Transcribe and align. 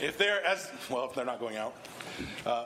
if 0.00 0.18
they're 0.18 0.44
as 0.44 0.70
well, 0.88 1.04
if 1.06 1.14
they're 1.14 1.24
not 1.24 1.40
going 1.40 1.56
out. 1.56 1.74
Uh, 2.44 2.64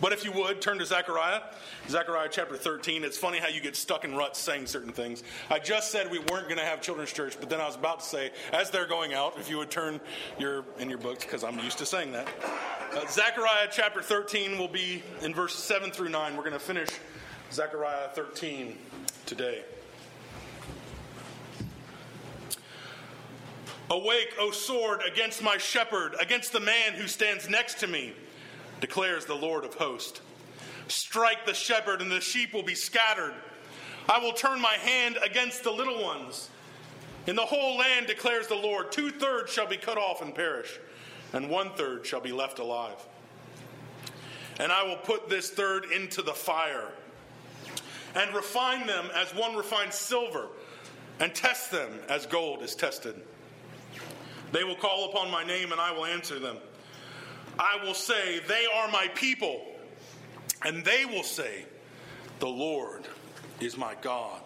but 0.00 0.12
if 0.12 0.24
you 0.24 0.32
would, 0.32 0.60
turn 0.60 0.78
to 0.78 0.84
Zechariah, 0.84 1.40
Zechariah 1.88 2.28
chapter 2.30 2.56
13. 2.56 3.02
It's 3.02 3.16
funny 3.16 3.38
how 3.38 3.48
you 3.48 3.60
get 3.60 3.76
stuck 3.76 4.04
in 4.04 4.14
ruts 4.14 4.38
saying 4.38 4.66
certain 4.66 4.92
things. 4.92 5.22
I 5.50 5.58
just 5.58 5.90
said 5.90 6.10
we 6.10 6.18
weren't 6.18 6.48
going 6.48 6.58
to 6.58 6.64
have 6.64 6.82
children's 6.82 7.12
church, 7.12 7.36
but 7.40 7.48
then 7.48 7.60
I 7.60 7.66
was 7.66 7.76
about 7.76 8.00
to 8.00 8.06
say, 8.06 8.30
as 8.52 8.70
they're 8.70 8.86
going 8.86 9.14
out, 9.14 9.38
if 9.38 9.48
you 9.48 9.56
would 9.58 9.70
turn 9.70 10.00
your 10.38 10.64
in 10.78 10.90
your 10.90 10.98
books, 10.98 11.24
because 11.24 11.44
I'm 11.44 11.58
used 11.60 11.78
to 11.78 11.86
saying 11.86 12.12
that. 12.12 12.28
Uh, 12.94 13.06
Zechariah 13.08 13.68
chapter 13.70 14.02
13 14.02 14.58
will 14.58 14.68
be 14.68 15.02
in 15.22 15.34
verse 15.34 15.54
7 15.54 15.90
through 15.90 16.10
9. 16.10 16.36
We're 16.36 16.42
going 16.42 16.52
to 16.52 16.58
finish 16.58 16.90
Zechariah 17.50 18.08
13 18.14 18.76
today. 19.24 19.64
Awake, 23.88 24.34
O 24.40 24.50
sword, 24.50 25.00
against 25.06 25.42
my 25.42 25.58
shepherd, 25.58 26.16
against 26.20 26.52
the 26.52 26.60
man 26.60 26.94
who 26.94 27.06
stands 27.06 27.48
next 27.48 27.78
to 27.80 27.86
me, 27.86 28.12
declares 28.80 29.26
the 29.26 29.34
Lord 29.34 29.64
of 29.64 29.74
hosts. 29.74 30.20
Strike 30.88 31.46
the 31.46 31.54
shepherd, 31.54 32.02
and 32.02 32.10
the 32.10 32.20
sheep 32.20 32.52
will 32.52 32.64
be 32.64 32.74
scattered. 32.74 33.34
I 34.08 34.18
will 34.18 34.32
turn 34.32 34.60
my 34.60 34.74
hand 34.74 35.18
against 35.24 35.62
the 35.62 35.70
little 35.70 36.02
ones. 36.02 36.50
In 37.26 37.36
the 37.36 37.46
whole 37.46 37.76
land, 37.76 38.06
declares 38.06 38.48
the 38.48 38.54
Lord, 38.54 38.90
two 38.90 39.10
thirds 39.10 39.52
shall 39.52 39.66
be 39.66 39.76
cut 39.76 39.98
off 39.98 40.20
and 40.22 40.34
perish, 40.34 40.78
and 41.32 41.48
one 41.48 41.70
third 41.70 42.06
shall 42.06 42.20
be 42.20 42.32
left 42.32 42.58
alive. 42.58 43.04
And 44.58 44.72
I 44.72 44.82
will 44.84 44.96
put 44.96 45.28
this 45.28 45.50
third 45.50 45.86
into 45.92 46.22
the 46.22 46.32
fire, 46.32 46.88
and 48.14 48.34
refine 48.34 48.86
them 48.86 49.10
as 49.14 49.34
one 49.34 49.54
refines 49.54 49.94
silver, 49.94 50.48
and 51.20 51.34
test 51.34 51.70
them 51.70 51.90
as 52.08 52.26
gold 52.26 52.62
is 52.62 52.74
tested. 52.74 53.20
They 54.52 54.64
will 54.64 54.76
call 54.76 55.10
upon 55.10 55.30
my 55.30 55.44
name, 55.44 55.72
and 55.72 55.80
I 55.80 55.92
will 55.92 56.06
answer 56.06 56.38
them. 56.38 56.56
I 57.58 57.78
will 57.82 57.94
say, 57.94 58.40
They 58.46 58.66
are 58.74 58.88
my 58.90 59.08
people. 59.14 59.62
And 60.64 60.84
they 60.84 61.04
will 61.04 61.22
say, 61.22 61.64
The 62.40 62.48
Lord 62.48 63.06
is 63.60 63.76
my 63.76 63.94
God. 64.00 64.40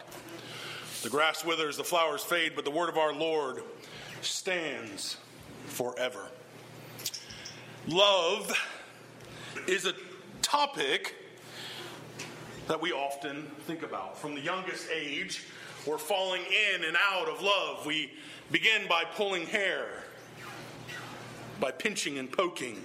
The 1.02 1.10
grass 1.10 1.44
withers, 1.44 1.76
the 1.76 1.84
flowers 1.84 2.22
fade, 2.22 2.52
but 2.54 2.64
the 2.64 2.70
word 2.70 2.88
of 2.88 2.98
our 2.98 3.14
Lord 3.14 3.62
stands 4.20 5.16
forever. 5.66 6.26
Love 7.88 8.52
is 9.66 9.86
a 9.86 9.94
topic 10.42 11.14
that 12.68 12.80
we 12.80 12.92
often 12.92 13.50
think 13.66 13.82
about. 13.82 14.18
From 14.18 14.34
the 14.34 14.40
youngest 14.40 14.88
age, 14.94 15.44
we're 15.86 15.98
falling 15.98 16.42
in 16.42 16.84
and 16.84 16.96
out 16.96 17.28
of 17.28 17.42
love. 17.42 17.86
We 17.86 18.12
begin 18.50 18.86
by 18.88 19.04
pulling 19.04 19.46
hair, 19.46 19.86
by 21.60 21.70
pinching 21.70 22.18
and 22.18 22.30
poking. 22.30 22.82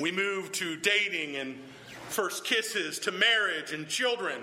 We 0.00 0.10
move 0.10 0.52
to 0.52 0.76
dating 0.76 1.36
and 1.36 1.58
first 2.08 2.44
kisses, 2.44 2.98
to 3.00 3.12
marriage 3.12 3.72
and 3.72 3.88
children. 3.88 4.40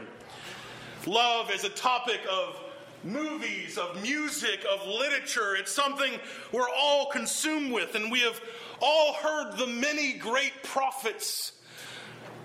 Love 1.05 1.51
is 1.51 1.63
a 1.63 1.69
topic 1.69 2.19
of 2.29 2.57
movies, 3.03 3.77
of 3.77 4.01
music, 4.01 4.63
of 4.71 4.87
literature. 4.87 5.55
It's 5.55 5.71
something 5.71 6.13
we're 6.51 6.69
all 6.77 7.07
consumed 7.07 7.71
with, 7.71 7.95
and 7.95 8.11
we 8.11 8.19
have 8.21 8.39
all 8.81 9.13
heard 9.13 9.57
the 9.57 9.67
many 9.67 10.13
great 10.13 10.53
prophets 10.63 11.53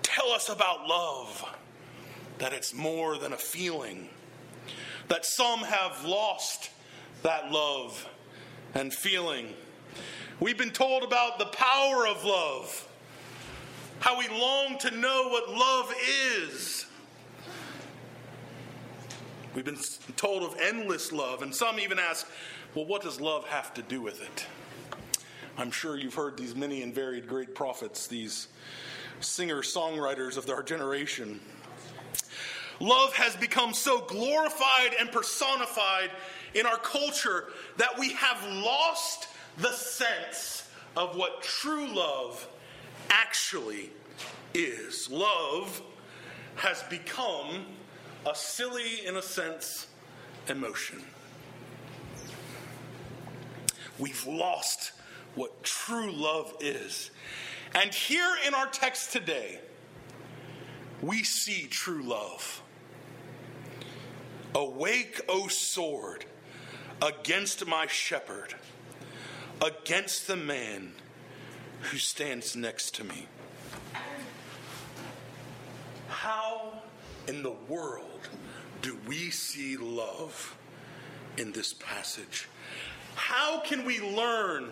tell 0.02 0.30
us 0.30 0.48
about 0.48 0.86
love 0.86 1.44
that 2.38 2.52
it's 2.52 2.74
more 2.74 3.18
than 3.18 3.32
a 3.32 3.36
feeling, 3.36 4.08
that 5.08 5.24
some 5.24 5.60
have 5.60 6.04
lost 6.04 6.70
that 7.22 7.50
love 7.50 8.08
and 8.74 8.92
feeling. 8.92 9.54
We've 10.40 10.58
been 10.58 10.70
told 10.70 11.02
about 11.02 11.38
the 11.38 11.46
power 11.46 12.06
of 12.06 12.24
love, 12.24 12.88
how 14.00 14.18
we 14.18 14.28
long 14.28 14.78
to 14.78 14.90
know 14.90 15.28
what 15.28 15.48
love 15.48 15.94
is. 16.38 16.86
We've 19.54 19.64
been 19.64 19.78
told 20.16 20.42
of 20.42 20.56
endless 20.60 21.12
love, 21.12 21.40
and 21.40 21.54
some 21.54 21.80
even 21.80 21.98
ask, 21.98 22.28
well, 22.74 22.84
what 22.84 23.00
does 23.00 23.20
love 23.20 23.46
have 23.48 23.72
to 23.74 23.82
do 23.82 24.02
with 24.02 24.20
it? 24.20 24.46
I'm 25.56 25.70
sure 25.70 25.96
you've 25.96 26.14
heard 26.14 26.36
these 26.36 26.54
many 26.54 26.82
and 26.82 26.94
varied 26.94 27.26
great 27.26 27.54
prophets, 27.54 28.06
these 28.06 28.48
singer 29.20 29.62
songwriters 29.62 30.36
of 30.36 30.50
our 30.50 30.62
generation. 30.62 31.40
Love 32.80 33.14
has 33.14 33.34
become 33.36 33.72
so 33.72 34.00
glorified 34.02 34.94
and 35.00 35.10
personified 35.10 36.10
in 36.54 36.66
our 36.66 36.78
culture 36.78 37.44
that 37.76 37.98
we 37.98 38.12
have 38.12 38.42
lost 38.62 39.28
the 39.58 39.72
sense 39.72 40.68
of 40.96 41.16
what 41.16 41.42
true 41.42 41.86
love 41.86 42.46
actually 43.10 43.90
is. 44.54 45.10
Love 45.10 45.82
has 46.56 46.82
become 46.84 47.66
a 48.26 48.34
silly, 48.34 49.06
in 49.06 49.16
a 49.16 49.22
sense, 49.22 49.86
emotion. 50.48 51.02
We've 53.98 54.26
lost 54.26 54.92
what 55.34 55.62
true 55.62 56.10
love 56.10 56.54
is. 56.60 57.10
And 57.74 57.92
here 57.92 58.36
in 58.46 58.54
our 58.54 58.66
text 58.66 59.12
today, 59.12 59.60
we 61.02 61.22
see 61.22 61.66
true 61.68 62.02
love. 62.02 62.62
Awake, 64.56 65.20
O 65.28 65.48
sword, 65.48 66.24
against 67.02 67.66
my 67.66 67.86
shepherd, 67.86 68.54
against 69.62 70.26
the 70.26 70.36
man 70.36 70.92
who 71.82 71.98
stands 71.98 72.56
next 72.56 72.94
to 72.94 73.04
me. 73.04 73.26
How 76.08 76.72
in 77.28 77.42
the 77.42 77.54
world 77.68 78.30
do 78.80 78.96
we 79.06 79.30
see 79.30 79.76
love 79.76 80.56
in 81.36 81.52
this 81.52 81.74
passage? 81.74 82.48
How 83.14 83.60
can 83.60 83.84
we 83.84 84.00
learn 84.00 84.70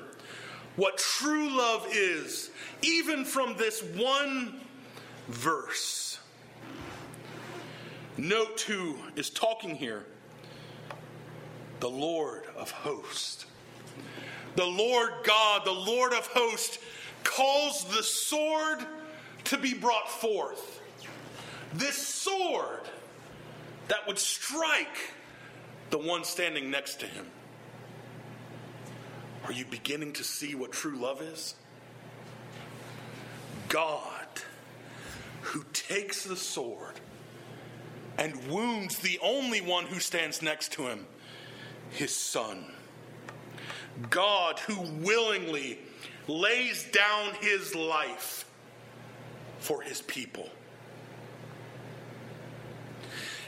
what 0.77 0.97
true 0.97 1.55
love 1.55 1.87
is, 1.91 2.51
even 2.81 3.27
from 3.27 3.55
this 3.59 3.83
one 3.83 4.63
verse? 5.29 6.04
Note 8.17 8.61
who 8.61 8.97
is 9.17 9.31
talking 9.31 9.75
here 9.75 10.07
the 11.81 11.91
Lord 11.91 12.45
of 12.57 12.71
hosts. 12.71 13.47
The 14.57 14.65
Lord 14.65 15.11
God, 15.25 15.65
the 15.65 15.73
Lord 15.73 16.13
of 16.13 16.27
hosts, 16.29 16.79
calls 17.25 17.85
the 17.87 18.03
sword 18.03 18.87
to 19.45 19.59
be 19.59 19.75
brought 19.75 20.09
forth. 20.09 20.81
This 21.75 21.97
sword 21.97 22.83
that 23.89 24.07
would 24.07 24.19
strike 24.19 25.13
the 25.91 25.99
one 25.99 26.25
standing 26.25 26.71
next 26.71 27.01
to 27.01 27.07
him. 27.07 27.27
Are 29.45 29.53
you 29.53 29.65
beginning 29.67 30.13
to 30.15 30.25
see 30.25 30.55
what 30.55 30.73
true 30.73 30.97
love 30.97 31.21
is? 31.21 31.55
God, 33.69 34.29
who 35.43 35.65
takes 35.73 36.25
the 36.25 36.37
sword 36.37 37.01
and 38.19 38.35
wounds 38.49 38.99
the 38.99 39.19
only 39.23 39.61
one 39.61 39.87
who 39.87 40.01
stands 40.01 40.43
next 40.43 40.73
to 40.73 40.83
him, 40.83 41.07
his 41.91 42.15
son. 42.15 42.65
God, 44.11 44.59
who 44.61 44.81
willingly 45.05 45.79
lays 46.27 46.85
down 46.91 47.35
his 47.41 47.75
life 47.75 48.45
for 49.59 49.83
his 49.83 50.03
people. 50.03 50.49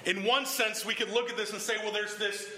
In 0.04 0.22
one 0.24 0.46
sense, 0.46 0.86
we 0.86 0.94
could 0.94 1.10
look 1.10 1.30
at 1.30 1.36
this 1.36 1.52
and 1.52 1.60
say, 1.60 1.74
well, 1.82 1.92
there's 1.92 2.16
this 2.16 2.48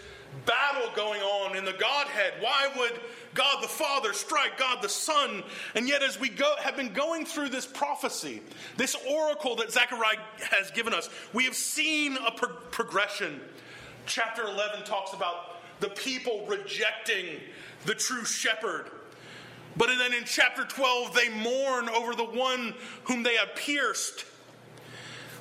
battle 0.44 0.90
going 0.94 1.22
on 1.22 1.56
in 1.56 1.64
the 1.64 1.72
Godhead. 1.72 2.34
Why 2.40 2.68
would 2.76 3.00
God 3.34 3.62
the 3.62 3.68
Father 3.68 4.12
strike 4.12 4.58
God 4.58 4.82
the 4.82 4.88
Son? 4.88 5.42
And 5.74 5.88
yet, 5.88 6.02
as 6.02 6.18
we 6.18 6.28
go, 6.28 6.54
have 6.60 6.76
been 6.76 6.92
going 6.92 7.24
through 7.24 7.50
this 7.50 7.66
prophecy, 7.66 8.42
this 8.76 8.96
oracle 9.08 9.56
that 9.56 9.72
Zechariah 9.72 10.18
has 10.50 10.70
given 10.70 10.94
us, 10.94 11.08
we 11.32 11.44
have 11.44 11.54
seen 11.54 12.16
a 12.26 12.30
pro- 12.30 12.54
progression. 12.70 13.40
Chapter 14.06 14.44
11 14.44 14.84
talks 14.84 15.12
about 15.12 15.60
the 15.80 15.90
people 15.90 16.46
rejecting 16.46 17.40
the 17.84 17.94
true 17.94 18.24
shepherd. 18.24 18.90
But 19.76 19.88
then 19.98 20.12
in 20.12 20.24
chapter 20.24 20.64
12, 20.64 21.14
they 21.14 21.28
mourn 21.28 21.88
over 21.88 22.14
the 22.14 22.24
one 22.24 22.74
whom 23.04 23.22
they 23.22 23.36
have 23.36 23.54
pierced 23.54 24.24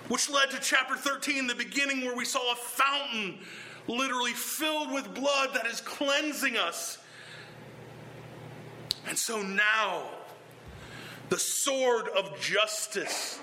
which 0.08 0.30
led 0.30 0.50
to 0.52 0.60
chapter 0.60 0.96
13, 0.96 1.48
the 1.48 1.56
beginning 1.56 2.06
where 2.06 2.16
we 2.16 2.26
saw 2.26 2.54
a 2.54 2.56
fountain 2.56 3.40
literally 3.88 4.34
filled 4.34 4.92
with 4.92 5.14
blood 5.14 5.54
that 5.54 5.66
is 5.66 5.82
cleansing 5.82 6.58
us. 6.58 6.98
And 9.08 9.18
so 9.18 9.42
now, 9.42 10.04
the 11.30 11.40
sword 11.40 12.08
of 12.10 12.40
justice 12.40 13.40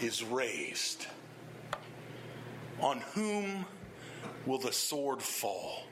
is 0.00 0.22
raised. 0.24 1.06
On 2.80 3.00
whom 3.14 3.64
will 4.44 4.58
the 4.58 4.72
sword 4.72 5.22
fall? 5.22 5.84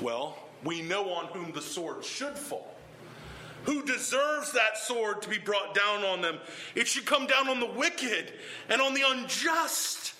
Well, 0.00 0.38
we 0.64 0.80
know 0.82 1.10
on 1.12 1.26
whom 1.26 1.52
the 1.52 1.60
sword 1.62 2.04
should 2.04 2.36
fall. 2.36 2.74
who 3.64 3.82
deserves 3.84 4.52
that 4.52 4.78
sword 4.78 5.22
to 5.22 5.28
be 5.28 5.38
brought 5.38 5.74
down 5.74 6.04
on 6.04 6.20
them. 6.20 6.38
It 6.74 6.86
should 6.86 7.06
come 7.06 7.26
down 7.26 7.48
on 7.48 7.60
the 7.60 7.66
wicked 7.66 8.32
and 8.68 8.80
on 8.80 8.94
the 8.94 9.02
unjust. 9.06 10.14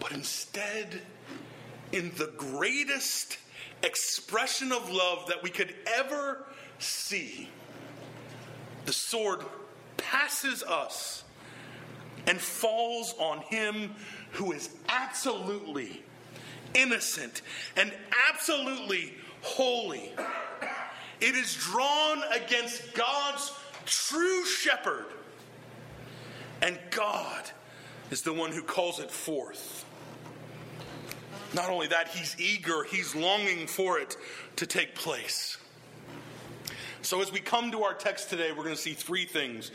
But 0.00 0.12
instead, 0.12 1.00
in 1.92 2.10
the 2.16 2.32
greatest 2.36 3.38
expression 3.82 4.72
of 4.72 4.90
love 4.90 5.26
that 5.28 5.42
we 5.42 5.50
could 5.50 5.74
ever 5.94 6.44
see, 6.84 7.48
the 8.86 8.92
sword 8.92 9.40
passes 9.96 10.62
us 10.62 11.24
and 12.26 12.40
falls 12.40 13.14
on 13.18 13.38
him 13.40 13.94
who 14.32 14.52
is 14.52 14.70
absolutely 14.88 16.02
innocent 16.74 17.42
and 17.76 17.92
absolutely 18.30 19.14
holy. 19.42 20.12
It 21.20 21.34
is 21.34 21.54
drawn 21.54 22.22
against 22.32 22.94
God's 22.94 23.52
true 23.86 24.44
shepherd, 24.44 25.06
and 26.62 26.78
God 26.90 27.50
is 28.10 28.22
the 28.22 28.32
one 28.32 28.52
who 28.52 28.62
calls 28.62 29.00
it 29.00 29.10
forth. 29.10 29.84
Not 31.54 31.70
only 31.70 31.86
that, 31.88 32.08
he's 32.08 32.36
eager, 32.40 32.84
he's 32.84 33.14
longing 33.14 33.66
for 33.66 33.98
it 33.98 34.16
to 34.56 34.66
take 34.66 34.94
place. 34.94 35.56
So, 37.04 37.20
as 37.20 37.30
we 37.30 37.40
come 37.40 37.70
to 37.72 37.82
our 37.82 37.92
text 37.92 38.30
today, 38.30 38.50
we're 38.50 38.64
going 38.64 38.74
to 38.74 38.80
see 38.80 38.94
three 38.94 39.26
things. 39.26 39.70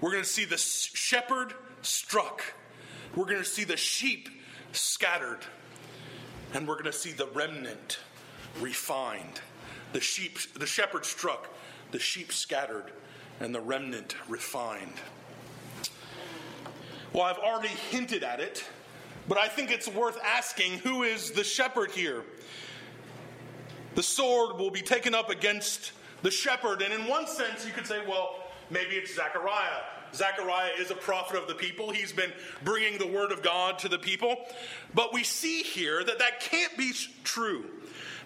We're 0.00 0.10
going 0.10 0.22
to 0.22 0.28
see 0.28 0.46
the 0.46 0.56
shepherd 0.56 1.52
struck, 1.82 2.42
we're 3.14 3.26
going 3.26 3.42
to 3.42 3.44
see 3.44 3.64
the 3.64 3.76
sheep 3.76 4.30
scattered, 4.72 5.40
and 6.54 6.66
we're 6.66 6.76
going 6.76 6.86
to 6.86 6.92
see 6.94 7.12
the 7.12 7.26
remnant 7.26 7.98
refined. 8.58 9.42
The 9.92 10.00
sheep, 10.00 10.38
the 10.54 10.66
shepherd 10.66 11.04
struck, 11.04 11.54
the 11.90 11.98
sheep 11.98 12.32
scattered, 12.32 12.90
and 13.38 13.54
the 13.54 13.60
remnant 13.60 14.16
refined. 14.26 14.94
Well, 17.12 17.24
I've 17.24 17.36
already 17.36 17.68
hinted 17.90 18.24
at 18.24 18.40
it, 18.40 18.64
but 19.28 19.36
I 19.36 19.48
think 19.48 19.70
it's 19.70 19.88
worth 19.88 20.18
asking 20.24 20.78
who 20.78 21.02
is 21.02 21.32
the 21.32 21.44
shepherd 21.44 21.90
here? 21.90 22.24
The 23.94 24.02
sword 24.02 24.58
will 24.58 24.70
be 24.70 24.80
taken 24.80 25.14
up 25.14 25.28
against 25.28 25.92
the 26.22 26.30
shepherd, 26.30 26.82
and 26.82 26.92
in 26.92 27.06
one 27.06 27.26
sense, 27.26 27.66
you 27.66 27.72
could 27.72 27.86
say, 27.86 28.00
well, 28.06 28.36
maybe 28.70 28.94
it's 28.94 29.14
Zechariah. 29.14 29.82
Zechariah 30.14 30.72
is 30.78 30.90
a 30.90 30.94
prophet 30.94 31.40
of 31.40 31.48
the 31.48 31.54
people. 31.54 31.90
He's 31.90 32.12
been 32.12 32.32
bringing 32.64 32.98
the 32.98 33.06
word 33.06 33.32
of 33.32 33.42
God 33.42 33.78
to 33.80 33.88
the 33.88 33.98
people. 33.98 34.36
But 34.94 35.12
we 35.12 35.24
see 35.24 35.62
here 35.62 36.04
that 36.04 36.18
that 36.18 36.40
can't 36.40 36.76
be 36.76 36.92
true 37.24 37.64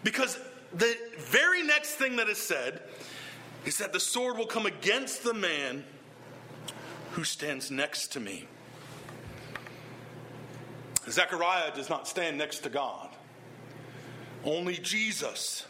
because 0.03 0.39
the 0.75 0.97
very 1.19 1.63
next 1.63 1.95
thing 1.95 2.17
that 2.17 2.29
is 2.29 2.39
said 2.39 2.83
is 3.65 3.79
that 3.79 3.93
the 3.93 4.01
sword 4.01 4.37
will 4.37 4.47
come 4.47 4.67
against 4.67 5.23
the 5.25 5.35
man 5.35 5.85
who 7.13 7.25
stands 7.25 7.71
next 7.71 8.13
to 8.13 8.21
me. 8.21 8.47
Zechariah 11.09 11.75
does 11.75 11.89
not 11.89 12.09
stand 12.09 12.37
next 12.37 12.61
to 12.61 12.69
God. 12.69 13.11
Only 14.45 14.75
Jesus 14.75 15.65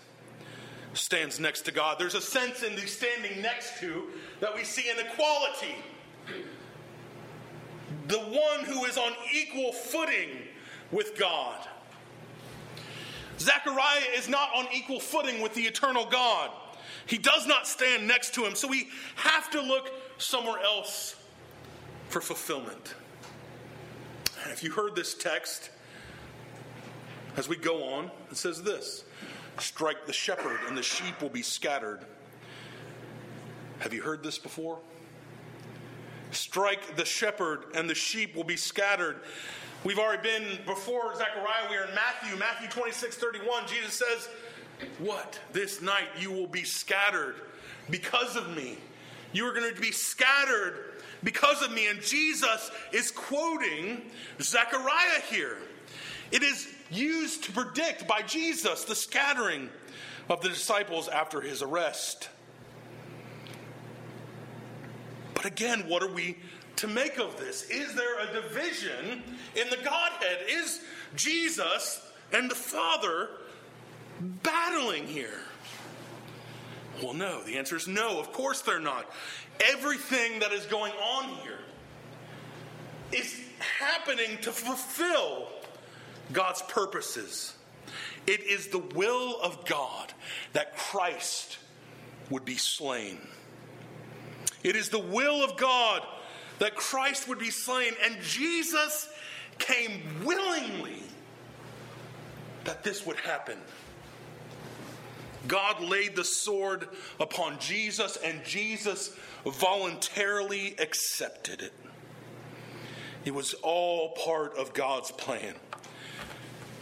stands 0.97 1.39
next 1.39 1.63
to 1.63 1.73
God. 1.73 1.99
There's 1.99 2.15
a 2.15 2.21
sense 2.21 2.63
in 2.63 2.75
the 2.75 2.87
standing 2.87 3.43
next 3.43 3.79
to 3.81 4.05
that 4.41 4.55
we 4.55 4.65
see 4.65 4.91
an 4.91 4.97
equality. 4.99 5.77
The 8.09 8.19
one 8.19 8.65
who 8.65 8.85
is 8.85 8.97
on 8.97 9.13
equal 9.33 9.73
footing 9.73 10.29
with 10.91 11.19
God. 11.19 11.67
Zechariah 13.39 14.03
is 14.17 14.29
not 14.29 14.51
on 14.55 14.67
equal 14.73 15.01
footing 15.01 15.41
with 15.41 15.55
the 15.55 15.63
eternal 15.63 16.07
God. 16.07 16.51
He 17.07 17.19
does 17.19 17.47
not 17.47 17.67
stand 17.67 18.07
next 18.07 18.35
to 18.35 18.45
him, 18.45 18.55
so 18.55 18.67
we 18.67 18.89
have 19.17 19.51
to 19.51 19.61
look 19.61 19.91
somewhere 20.19 20.61
else 20.61 21.17
for 22.09 22.21
fulfillment. 22.21 22.95
And 24.43 24.53
if 24.53 24.63
you 24.63 24.71
heard 24.71 24.97
this 24.97 25.15
text, 25.15 25.71
as 27.37 27.49
we 27.49 27.57
go 27.57 27.85
on, 27.85 28.11
it 28.31 28.37
says 28.37 28.63
this 28.63 29.05
Strike 29.59 30.07
the 30.07 30.13
shepherd, 30.13 30.59
and 30.69 30.77
the 30.77 30.83
sheep 30.83 31.21
will 31.21 31.31
be 31.31 31.43
scattered. 31.43 32.01
Have 33.79 33.93
you 33.93 34.03
heard 34.03 34.23
this 34.23 34.39
before? 34.39 34.79
Strike 36.31 36.97
the 36.97 37.05
shepherd, 37.05 37.65
and 37.75 37.89
the 37.89 37.95
sheep 37.95 38.35
will 38.35 38.45
be 38.45 38.57
scattered. 38.57 39.17
We've 39.85 39.99
already 39.99 40.23
been 40.23 40.59
before 40.67 41.15
Zechariah, 41.15 41.71
we 41.71 41.77
are 41.77 41.85
in 41.85 41.95
Matthew, 41.95 42.37
Matthew 42.39 42.69
26 42.69 43.17
31. 43.17 43.67
Jesus 43.67 43.95
says, 43.95 44.29
What? 44.99 45.39
This 45.53 45.81
night 45.81 46.09
you 46.19 46.33
will 46.33 46.47
be 46.47 46.65
scattered 46.65 47.37
because 47.89 48.37
of 48.37 48.55
me. 48.57 48.79
You 49.33 49.47
are 49.47 49.53
going 49.53 49.73
to 49.73 49.81
be 49.81 49.93
scattered 49.93 51.03
because 51.23 51.63
of 51.63 51.73
me. 51.73 51.89
And 51.89 52.01
Jesus 52.01 52.71
is 52.93 53.11
quoting 53.11 54.03
Zechariah 54.41 55.21
here. 55.31 55.59
It 56.31 56.43
is 56.43 56.69
used 56.91 57.45
to 57.45 57.53
predict 57.53 58.07
by 58.07 58.23
Jesus 58.23 58.85
the 58.85 58.95
scattering 58.95 59.69
of 60.29 60.41
the 60.41 60.49
disciples 60.49 61.09
after 61.09 61.41
his 61.41 61.63
arrest. 61.63 62.29
But 65.35 65.45
again, 65.45 65.89
what 65.89 66.03
are 66.03 66.13
we 66.13 66.39
to 66.77 66.89
make 66.89 67.19
of 67.19 67.39
this? 67.39 67.69
Is 67.71 67.95
there 67.95 68.21
a 68.21 68.33
division 68.33 69.23
in 69.55 69.71
the 69.71 69.77
Godhead? 69.77 70.39
Is 70.49 70.81
Jesus 71.15 72.03
and 72.33 72.51
the 72.51 72.55
Father 72.55 73.29
battling 74.21 75.07
here? 75.07 75.41
Well, 77.03 77.15
no. 77.15 77.43
The 77.45 77.59
answer 77.59 77.77
is 77.77 77.87
no. 77.87 78.19
Of 78.19 78.33
course 78.33 78.63
they're 78.63 78.81
not. 78.81 79.11
Everything 79.65 80.41
that 80.41 80.53
is 80.53 80.67
going 80.67 80.93
on 80.93 81.29
here 81.43 81.59
is 83.13 83.41
happening 83.79 84.39
to 84.43 84.53
fulfill 84.53 85.49
God's 86.33 86.63
purposes. 86.63 87.55
It 88.27 88.41
is 88.41 88.69
the 88.69 88.79
will 88.79 89.41
of 89.41 89.65
God 89.67 90.13
that 90.53 90.77
Christ 90.77 91.59
would 92.31 92.45
be 92.45 92.57
slain. 92.57 93.19
It 94.65 94.75
is 94.75 94.89
the 94.89 94.99
will 94.99 95.45
of 95.45 95.57
God 95.57 96.03
that 96.59 96.75
Christ 96.75 97.29
would 97.29 97.39
be 97.39 97.51
slain, 97.51 97.93
and 98.05 98.21
Jesus 98.23 99.09
came 99.59 100.03
willingly 100.25 101.03
that 102.65 102.83
this 102.83 103.07
would 103.07 103.17
happen. 103.17 103.59
God 105.47 105.81
laid 105.81 106.17
the 106.17 106.25
sword 106.25 106.89
upon 107.21 107.61
Jesus, 107.61 108.17
and 108.17 108.43
Jesus 108.45 109.15
voluntarily 109.45 110.75
accepted 110.79 111.63
it. 111.63 111.73
It 113.25 113.35
was 113.35 113.55
all 113.63 114.11
part 114.11 114.57
of 114.57 114.73
God's 114.73 115.13
plan 115.13 115.55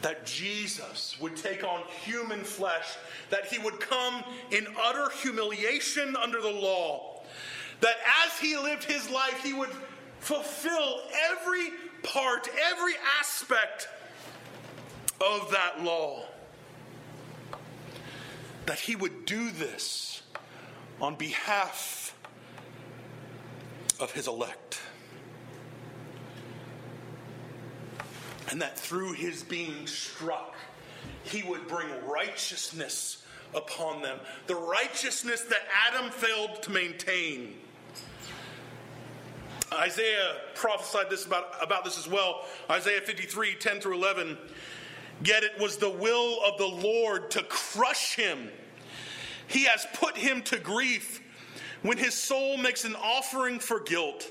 that 0.05 0.27
Jesus 0.27 1.17
would 1.19 1.35
take 1.35 1.65
on 1.65 1.81
human 2.05 2.41
flesh, 2.41 2.99
that 3.31 3.47
he 3.47 3.59
would 3.59 3.81
come 3.81 4.23
in 4.51 4.67
utter 4.85 5.09
humiliation 5.23 6.15
under 6.15 6.43
the 6.43 6.51
law, 6.51 7.23
that 7.81 7.97
as 8.27 8.39
he 8.39 8.55
lived 8.55 8.85
his 8.85 9.09
life, 9.09 9.43
he 9.43 9.55
would 9.55 9.71
fulfill 10.21 11.01
every 11.31 11.71
part, 12.03 12.47
every 12.71 12.93
aspect 13.19 13.89
of 15.23 15.51
that 15.51 15.83
law. 15.83 16.25
That 18.67 18.79
he 18.79 18.97
would 18.97 19.25
do 19.25 19.51
this 19.53 20.21
on 21.01 21.15
behalf 21.15 22.15
of 23.99 24.13
his 24.13 24.29
elect. 24.29 24.81
And 28.55 28.63
that 28.63 28.79
through 28.79 29.13
his 29.15 29.43
being 29.43 29.85
struck, 29.85 30.55
he 31.25 31.43
would 31.43 31.67
bring 31.67 31.89
righteousness 32.07 33.25
upon 33.53 34.01
them. 34.01 34.21
The 34.47 34.55
righteousness 34.55 35.41
that 35.41 35.63
Adam 35.89 36.13
failed 36.13 36.63
to 36.63 36.71
maintain. 36.71 37.55
Isaiah 39.73 40.37
prophesied 40.55 41.11
this 41.11 41.27
about, 41.27 41.47
about 41.61 41.85
this 41.85 41.99
as 41.99 42.07
well. 42.07 42.45
Isaiah 42.71 43.01
53, 43.01 43.57
10 43.57 43.81
through 43.81 43.97
11. 43.97 44.39
Yet 45.25 45.43
it 45.43 45.59
was 45.61 45.77
the 45.77 45.91
will 45.91 46.39
of 46.47 46.57
the 46.57 46.65
Lord 46.65 47.33
to 47.33 47.43
crush 47.43 48.15
him. 48.15 48.51
He 49.49 49.65
has 49.65 49.85
put 49.95 50.17
him 50.17 50.43
to 50.43 50.61
grief 50.61 51.21
when 51.83 51.99
his 51.99 52.15
soul 52.15 52.57
makes 52.57 52.85
an 52.85 52.95
offering 52.95 53.59
for 53.59 53.81
guilt 53.81 54.31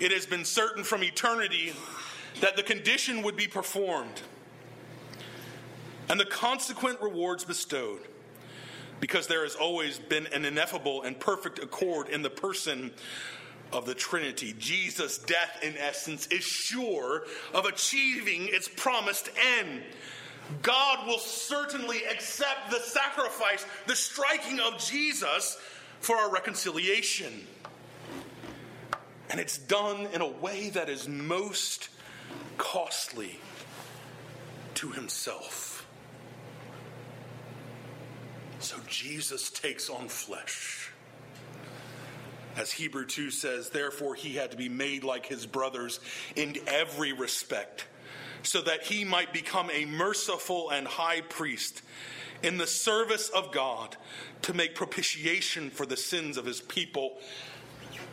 It 0.00 0.12
has 0.12 0.26
been 0.26 0.44
certain 0.44 0.84
from 0.84 1.02
eternity 1.02 1.72
that 2.40 2.56
the 2.56 2.62
condition 2.62 3.22
would 3.22 3.36
be 3.36 3.46
performed 3.46 4.22
and 6.08 6.18
the 6.18 6.24
consequent 6.24 7.00
rewards 7.00 7.44
bestowed 7.44 8.00
because 9.00 9.26
there 9.26 9.42
has 9.42 9.54
always 9.54 9.98
been 9.98 10.26
an 10.28 10.44
ineffable 10.44 11.02
and 11.02 11.18
perfect 11.18 11.58
accord 11.58 12.08
in 12.08 12.22
the 12.22 12.30
person 12.30 12.90
of 13.72 13.86
the 13.86 13.94
Trinity. 13.94 14.54
Jesus' 14.58 15.18
death, 15.18 15.58
in 15.62 15.76
essence, 15.76 16.26
is 16.28 16.44
sure 16.44 17.24
of 17.52 17.64
achieving 17.64 18.48
its 18.48 18.68
promised 18.68 19.30
end. 19.58 19.82
God 20.62 21.06
will 21.06 21.18
certainly 21.18 22.04
accept 22.10 22.70
the 22.70 22.80
sacrifice, 22.80 23.64
the 23.86 23.96
striking 23.96 24.60
of 24.60 24.78
Jesus 24.78 25.58
for 26.00 26.16
our 26.16 26.30
reconciliation. 26.30 27.46
And 29.34 29.40
it's 29.40 29.58
done 29.58 30.06
in 30.12 30.20
a 30.20 30.28
way 30.28 30.70
that 30.70 30.88
is 30.88 31.08
most 31.08 31.88
costly 32.56 33.40
to 34.74 34.92
himself. 34.92 35.88
So 38.60 38.76
Jesus 38.86 39.50
takes 39.50 39.90
on 39.90 40.06
flesh. 40.06 40.92
As 42.54 42.70
Hebrew 42.70 43.06
2 43.06 43.32
says, 43.32 43.70
therefore 43.70 44.14
he 44.14 44.34
had 44.34 44.52
to 44.52 44.56
be 44.56 44.68
made 44.68 45.02
like 45.02 45.26
his 45.26 45.46
brothers 45.46 45.98
in 46.36 46.56
every 46.68 47.12
respect, 47.12 47.86
so 48.44 48.62
that 48.62 48.84
he 48.84 49.04
might 49.04 49.32
become 49.32 49.68
a 49.72 49.84
merciful 49.84 50.70
and 50.70 50.86
high 50.86 51.22
priest 51.22 51.82
in 52.44 52.56
the 52.56 52.68
service 52.68 53.30
of 53.30 53.50
God 53.50 53.96
to 54.42 54.54
make 54.54 54.76
propitiation 54.76 55.70
for 55.70 55.86
the 55.86 55.96
sins 55.96 56.36
of 56.36 56.46
his 56.46 56.60
people. 56.60 57.18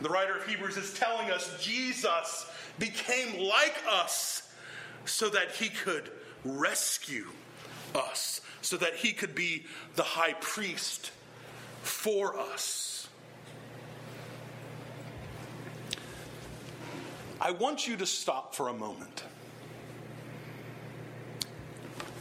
The 0.01 0.09
writer 0.09 0.35
of 0.35 0.47
Hebrews 0.47 0.77
is 0.77 0.93
telling 0.93 1.29
us 1.29 1.55
Jesus 1.61 2.47
became 2.79 3.47
like 3.47 3.75
us 3.89 4.49
so 5.05 5.29
that 5.29 5.51
he 5.51 5.69
could 5.69 6.09
rescue 6.43 7.27
us, 7.93 8.41
so 8.61 8.77
that 8.77 8.95
he 8.95 9.13
could 9.13 9.35
be 9.35 9.65
the 9.95 10.03
high 10.03 10.33
priest 10.33 11.11
for 11.83 12.37
us. 12.37 13.09
I 17.39 17.51
want 17.51 17.87
you 17.87 17.97
to 17.97 18.05
stop 18.05 18.55
for 18.55 18.69
a 18.69 18.73
moment. 18.73 19.23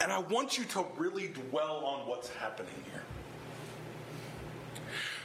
And 0.03 0.11
I 0.11 0.19
want 0.19 0.57
you 0.57 0.65
to 0.65 0.85
really 0.97 1.29
dwell 1.29 1.85
on 1.85 2.09
what's 2.09 2.31
happening 2.31 2.73
here. 2.91 3.03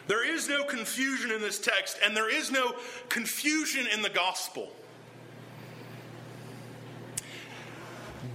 There 0.08 0.24
is 0.24 0.48
no 0.48 0.64
confusion 0.64 1.32
in 1.32 1.42
this 1.42 1.60
text, 1.60 1.98
and 2.04 2.16
there 2.16 2.30
is 2.30 2.52
no 2.52 2.76
confusion 3.10 3.88
in 3.92 4.02
the 4.02 4.10
gospel. 4.10 4.72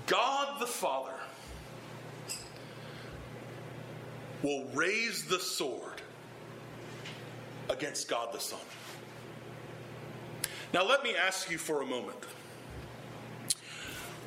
God 0.07 0.61
the 0.61 0.67
Father 0.67 1.15
will 4.43 4.65
raise 4.75 5.25
the 5.25 5.39
sword 5.39 6.03
against 7.69 8.09
God 8.09 8.33
the 8.33 8.41
Son. 8.41 8.59
Now, 10.73 10.85
let 10.85 11.03
me 11.03 11.15
ask 11.17 11.51
you 11.51 11.59
for 11.59 11.83
a 11.83 11.87
moment 11.87 12.17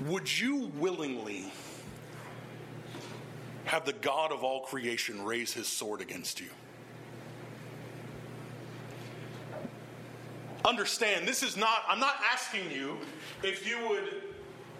would 0.06 0.40
you 0.40 0.72
willingly 0.78 1.52
have 3.66 3.86
the 3.86 3.94
God 3.94 4.32
of 4.32 4.44
all 4.44 4.62
creation 4.62 5.24
raise 5.24 5.54
his 5.54 5.68
sword 5.68 6.02
against 6.02 6.40
you? 6.40 6.50
Understand, 10.65 11.27
this 11.27 11.43
is 11.43 11.58
not, 11.58 11.84
I'm 11.88 12.00
not 12.00 12.15
asking 12.32 12.72
you 12.72 12.98
if 13.43 13.67
you 13.67 13.77
would 13.89 14.24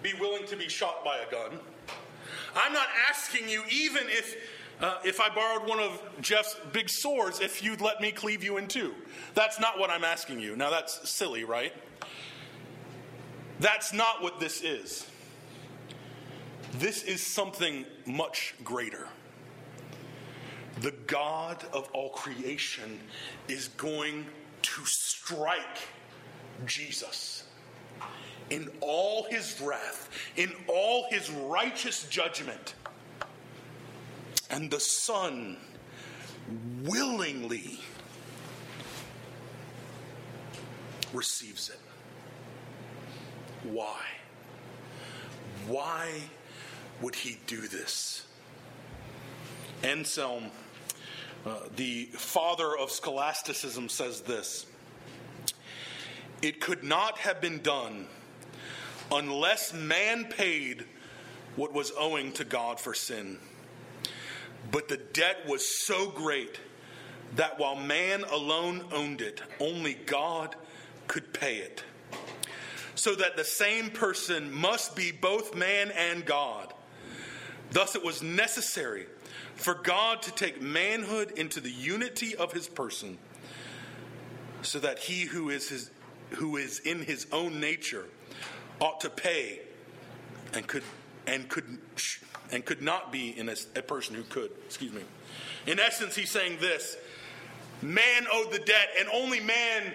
be 0.02 0.14
willing 0.20 0.46
to 0.46 0.56
be 0.56 0.68
shot 0.68 1.04
by 1.04 1.18
a 1.18 1.30
gun. 1.30 1.58
I'm 2.56 2.72
not 2.72 2.86
asking 3.10 3.48
you, 3.48 3.62
even 3.70 4.04
if 4.06 4.36
uh, 4.80 4.98
if 5.04 5.20
I 5.20 5.32
borrowed 5.32 5.68
one 5.68 5.78
of 5.78 6.02
Jeff's 6.20 6.56
big 6.72 6.88
swords, 6.88 7.40
if 7.40 7.62
you'd 7.62 7.80
let 7.80 8.00
me 8.00 8.10
cleave 8.10 8.42
you 8.42 8.56
in 8.56 8.66
two. 8.66 8.92
That's 9.34 9.60
not 9.60 9.78
what 9.78 9.88
I'm 9.88 10.04
asking 10.04 10.40
you. 10.40 10.56
Now, 10.56 10.70
that's 10.70 11.08
silly, 11.08 11.44
right? 11.44 11.72
That's 13.60 13.92
not 13.92 14.20
what 14.20 14.40
this 14.40 14.62
is. 14.62 15.08
This 16.78 17.04
is 17.04 17.24
something 17.24 17.86
much 18.04 18.54
greater. 18.64 19.06
The 20.80 20.90
God 21.06 21.64
of 21.72 21.88
all 21.92 22.10
creation 22.10 22.98
is 23.46 23.68
going 23.68 24.26
to 24.74 24.84
strike 24.84 25.78
Jesus 26.66 27.44
in 28.50 28.70
all 28.80 29.24
his 29.30 29.60
wrath, 29.60 30.10
in 30.36 30.52
all 30.66 31.06
his 31.10 31.30
righteous 31.30 32.08
judgment. 32.08 32.74
And 34.50 34.70
the 34.70 34.80
Son 34.80 35.56
willingly 36.82 37.78
receives 41.12 41.70
it. 41.70 41.80
Why? 43.62 44.00
Why 45.68 46.10
would 47.00 47.14
he 47.14 47.38
do 47.46 47.68
this? 47.68 48.26
Anselm, 49.84 50.50
uh, 51.46 51.56
the 51.76 52.06
father 52.14 52.76
of 52.76 52.90
scholasticism, 52.90 53.88
says 53.88 54.22
this 54.22 54.66
It 56.42 56.60
could 56.60 56.82
not 56.82 57.18
have 57.18 57.40
been 57.40 57.60
done 57.60 58.06
unless 59.12 59.72
man 59.74 60.24
paid 60.24 60.84
what 61.56 61.72
was 61.72 61.92
owing 61.98 62.32
to 62.32 62.44
God 62.44 62.80
for 62.80 62.94
sin. 62.94 63.38
But 64.70 64.88
the 64.88 64.96
debt 64.96 65.46
was 65.46 65.66
so 65.66 66.08
great 66.10 66.58
that 67.36 67.58
while 67.58 67.76
man 67.76 68.24
alone 68.24 68.84
owned 68.92 69.20
it, 69.20 69.42
only 69.60 69.94
God 69.94 70.56
could 71.06 71.34
pay 71.34 71.58
it. 71.58 71.84
So 72.94 73.14
that 73.16 73.36
the 73.36 73.44
same 73.44 73.90
person 73.90 74.52
must 74.52 74.96
be 74.96 75.12
both 75.12 75.54
man 75.54 75.90
and 75.90 76.24
God. 76.24 76.72
Thus, 77.70 77.94
it 77.96 78.04
was 78.04 78.22
necessary 78.22 79.06
for 79.56 79.74
God 79.74 80.22
to 80.22 80.32
take 80.32 80.60
manhood 80.60 81.32
into 81.36 81.60
the 81.60 81.70
unity 81.70 82.34
of 82.36 82.52
his 82.52 82.68
person, 82.68 83.18
so 84.62 84.78
that 84.78 84.98
he 84.98 85.22
who 85.22 85.50
is, 85.50 85.68
his, 85.68 85.90
who 86.30 86.56
is 86.56 86.80
in 86.80 87.02
his 87.02 87.26
own 87.32 87.60
nature 87.60 88.06
ought 88.80 89.00
to 89.00 89.10
pay 89.10 89.60
and 90.52 90.66
could 90.66 90.82
and 91.26 91.48
could 91.48 91.78
and 92.52 92.64
could 92.64 92.82
not 92.82 93.10
be 93.10 93.36
in 93.38 93.48
a, 93.48 93.56
a 93.76 93.82
person 93.82 94.14
who 94.14 94.22
could. 94.24 94.50
Excuse 94.66 94.92
me. 94.92 95.02
In 95.66 95.78
essence, 95.78 96.14
he's 96.14 96.30
saying 96.30 96.58
this: 96.60 96.96
man 97.82 98.26
owed 98.32 98.52
the 98.52 98.58
debt, 98.58 98.88
and 98.98 99.08
only 99.12 99.40
man 99.40 99.92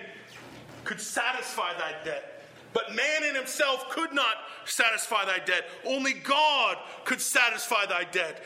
could 0.84 1.00
satisfy 1.00 1.74
that 1.78 2.06
debt. 2.06 2.39
But 2.74 2.96
man 2.96 3.24
in 3.24 3.36
himself 3.36 3.90
could 3.90 4.14
not 4.14 4.36
satisfy 4.66 5.26
thy 5.26 5.40
debt. 5.40 5.66
Only 5.86 6.14
God 6.14 6.78
could 7.04 7.22
satisfy 7.22 7.86
thy 7.86 8.04
debt. 8.04 8.46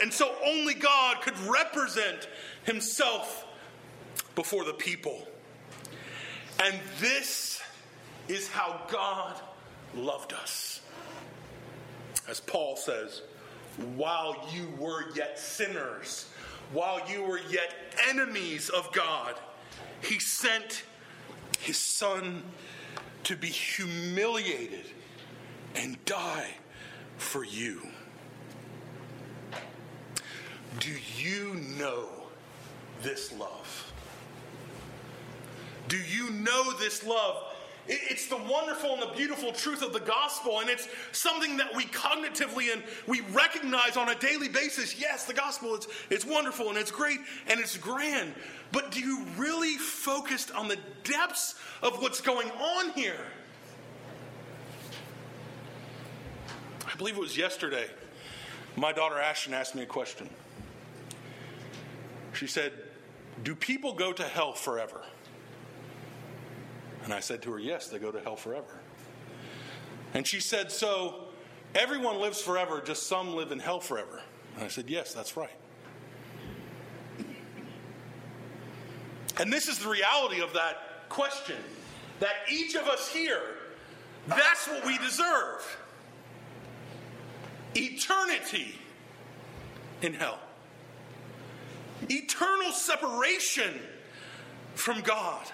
And 0.00 0.12
so 0.12 0.34
only 0.44 0.74
God 0.74 1.20
could 1.22 1.38
represent 1.40 2.28
himself 2.64 3.46
before 4.34 4.64
the 4.64 4.74
people. 4.74 5.26
And 6.62 6.78
this 7.00 7.60
is 8.28 8.48
how 8.48 8.80
God 8.88 9.40
loved 9.94 10.32
us. 10.32 10.80
As 12.28 12.40
Paul 12.40 12.76
says, 12.76 13.22
while 13.96 14.48
you 14.52 14.68
were 14.78 15.04
yet 15.14 15.38
sinners, 15.38 16.28
while 16.72 17.00
you 17.10 17.22
were 17.22 17.40
yet 17.50 17.74
enemies 18.08 18.68
of 18.68 18.90
God, 18.92 19.34
he 20.00 20.18
sent 20.20 20.84
his 21.58 21.76
son 21.76 22.42
to 23.24 23.36
be 23.36 23.48
humiliated 23.48 24.86
and 25.74 26.02
die 26.04 26.50
for 27.16 27.44
you. 27.44 27.80
Do 30.80 30.92
you 31.16 31.54
know 31.78 32.08
this 33.02 33.32
love? 33.32 33.92
Do 35.88 35.96
you 35.98 36.30
know 36.30 36.72
this 36.78 37.04
love 37.04 37.53
it's 37.86 38.28
the 38.28 38.36
wonderful 38.36 38.94
and 38.94 39.02
the 39.02 39.14
beautiful 39.14 39.52
truth 39.52 39.82
of 39.82 39.92
the 39.92 40.00
gospel, 40.00 40.60
and 40.60 40.70
it's 40.70 40.88
something 41.12 41.58
that 41.58 41.74
we 41.74 41.84
cognitively 41.84 42.72
and 42.72 42.82
we 43.06 43.20
recognize 43.32 43.96
on 43.96 44.08
a 44.08 44.14
daily 44.14 44.48
basis. 44.48 44.98
Yes, 44.98 45.24
the 45.24 45.34
gospel 45.34 45.74
is 45.74 45.86
it's 46.08 46.24
wonderful 46.24 46.70
and 46.70 46.78
it's 46.78 46.90
great 46.90 47.18
and 47.48 47.60
it's 47.60 47.76
grand. 47.76 48.32
But 48.72 48.90
do 48.90 49.00
you 49.00 49.24
really 49.36 49.76
focus 49.76 50.50
on 50.50 50.68
the 50.68 50.78
depths 51.02 51.56
of 51.82 52.00
what's 52.00 52.20
going 52.20 52.50
on 52.50 52.90
here? 52.92 53.20
I 56.86 56.96
believe 56.96 57.16
it 57.16 57.20
was 57.20 57.36
yesterday. 57.36 57.86
My 58.76 58.92
daughter 58.92 59.18
Ashton 59.18 59.52
asked 59.52 59.74
me 59.74 59.82
a 59.82 59.86
question. 59.86 60.28
She 62.32 62.46
said, 62.46 62.72
Do 63.42 63.54
people 63.54 63.92
go 63.92 64.12
to 64.12 64.22
hell 64.22 64.54
forever? 64.54 65.02
And 67.04 67.12
I 67.12 67.20
said 67.20 67.42
to 67.42 67.52
her, 67.52 67.58
Yes, 67.58 67.88
they 67.88 67.98
go 67.98 68.10
to 68.10 68.20
hell 68.20 68.36
forever. 68.36 68.80
And 70.14 70.26
she 70.26 70.40
said, 70.40 70.72
So 70.72 71.24
everyone 71.74 72.20
lives 72.20 72.40
forever, 72.40 72.82
just 72.84 73.06
some 73.06 73.34
live 73.34 73.52
in 73.52 73.58
hell 73.58 73.80
forever. 73.80 74.22
And 74.56 74.64
I 74.64 74.68
said, 74.68 74.88
Yes, 74.88 75.12
that's 75.12 75.36
right. 75.36 75.50
And 79.38 79.52
this 79.52 79.68
is 79.68 79.78
the 79.78 79.88
reality 79.88 80.40
of 80.40 80.52
that 80.54 81.08
question 81.08 81.56
that 82.20 82.34
each 82.50 82.74
of 82.74 82.86
us 82.86 83.08
here, 83.08 83.42
that's 84.28 84.68
what 84.68 84.86
we 84.86 84.96
deserve 84.98 85.78
eternity 87.74 88.78
in 90.02 90.14
hell, 90.14 90.38
eternal 92.08 92.70
separation 92.70 93.80
from 94.74 95.00
God. 95.00 95.44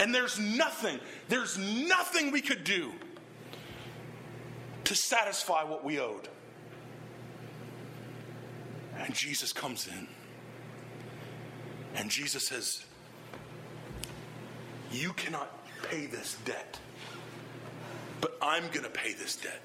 And 0.00 0.14
there's 0.14 0.38
nothing, 0.38 0.98
there's 1.28 1.58
nothing 1.58 2.32
we 2.32 2.40
could 2.40 2.64
do 2.64 2.90
to 4.84 4.94
satisfy 4.94 5.62
what 5.62 5.84
we 5.84 6.00
owed. 6.00 6.26
And 8.98 9.14
Jesus 9.14 9.52
comes 9.52 9.86
in. 9.86 10.08
And 11.96 12.10
Jesus 12.10 12.46
says, 12.46 12.82
You 14.90 15.12
cannot 15.12 15.54
pay 15.82 16.06
this 16.06 16.38
debt, 16.46 16.78
but 18.22 18.38
I'm 18.40 18.68
going 18.68 18.84
to 18.84 18.90
pay 18.90 19.12
this 19.12 19.36
debt. 19.36 19.60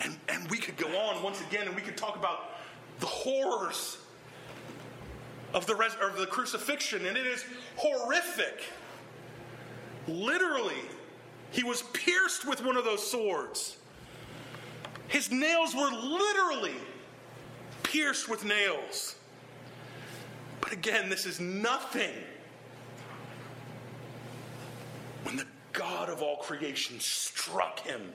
And, 0.00 0.18
and 0.28 0.50
we 0.50 0.58
could 0.58 0.76
go 0.76 0.88
on 0.88 1.22
once 1.22 1.40
again 1.40 1.68
and 1.68 1.74
we 1.74 1.80
could 1.80 1.96
talk 1.96 2.16
about 2.16 2.50
the 3.00 3.06
horrors 3.06 3.96
of 5.54 5.66
the, 5.66 5.74
res- 5.74 5.96
of 6.02 6.18
the 6.18 6.26
crucifixion, 6.26 7.06
and 7.06 7.16
it 7.16 7.26
is 7.26 7.44
horrific. 7.76 8.64
Literally, 10.06 10.82
he 11.52 11.62
was 11.62 11.82
pierced 11.92 12.46
with 12.46 12.62
one 12.62 12.76
of 12.76 12.84
those 12.84 13.08
swords. 13.08 13.78
His 15.08 15.30
nails 15.30 15.74
were 15.74 15.90
literally 15.90 16.74
pierced 17.84 18.28
with 18.28 18.44
nails. 18.44 19.14
But 20.60 20.72
again, 20.72 21.08
this 21.08 21.24
is 21.24 21.38
nothing 21.38 22.12
when 25.22 25.36
the 25.36 25.46
God 25.72 26.10
of 26.10 26.20
all 26.20 26.38
creation 26.38 26.98
struck 26.98 27.80
him. 27.80 28.12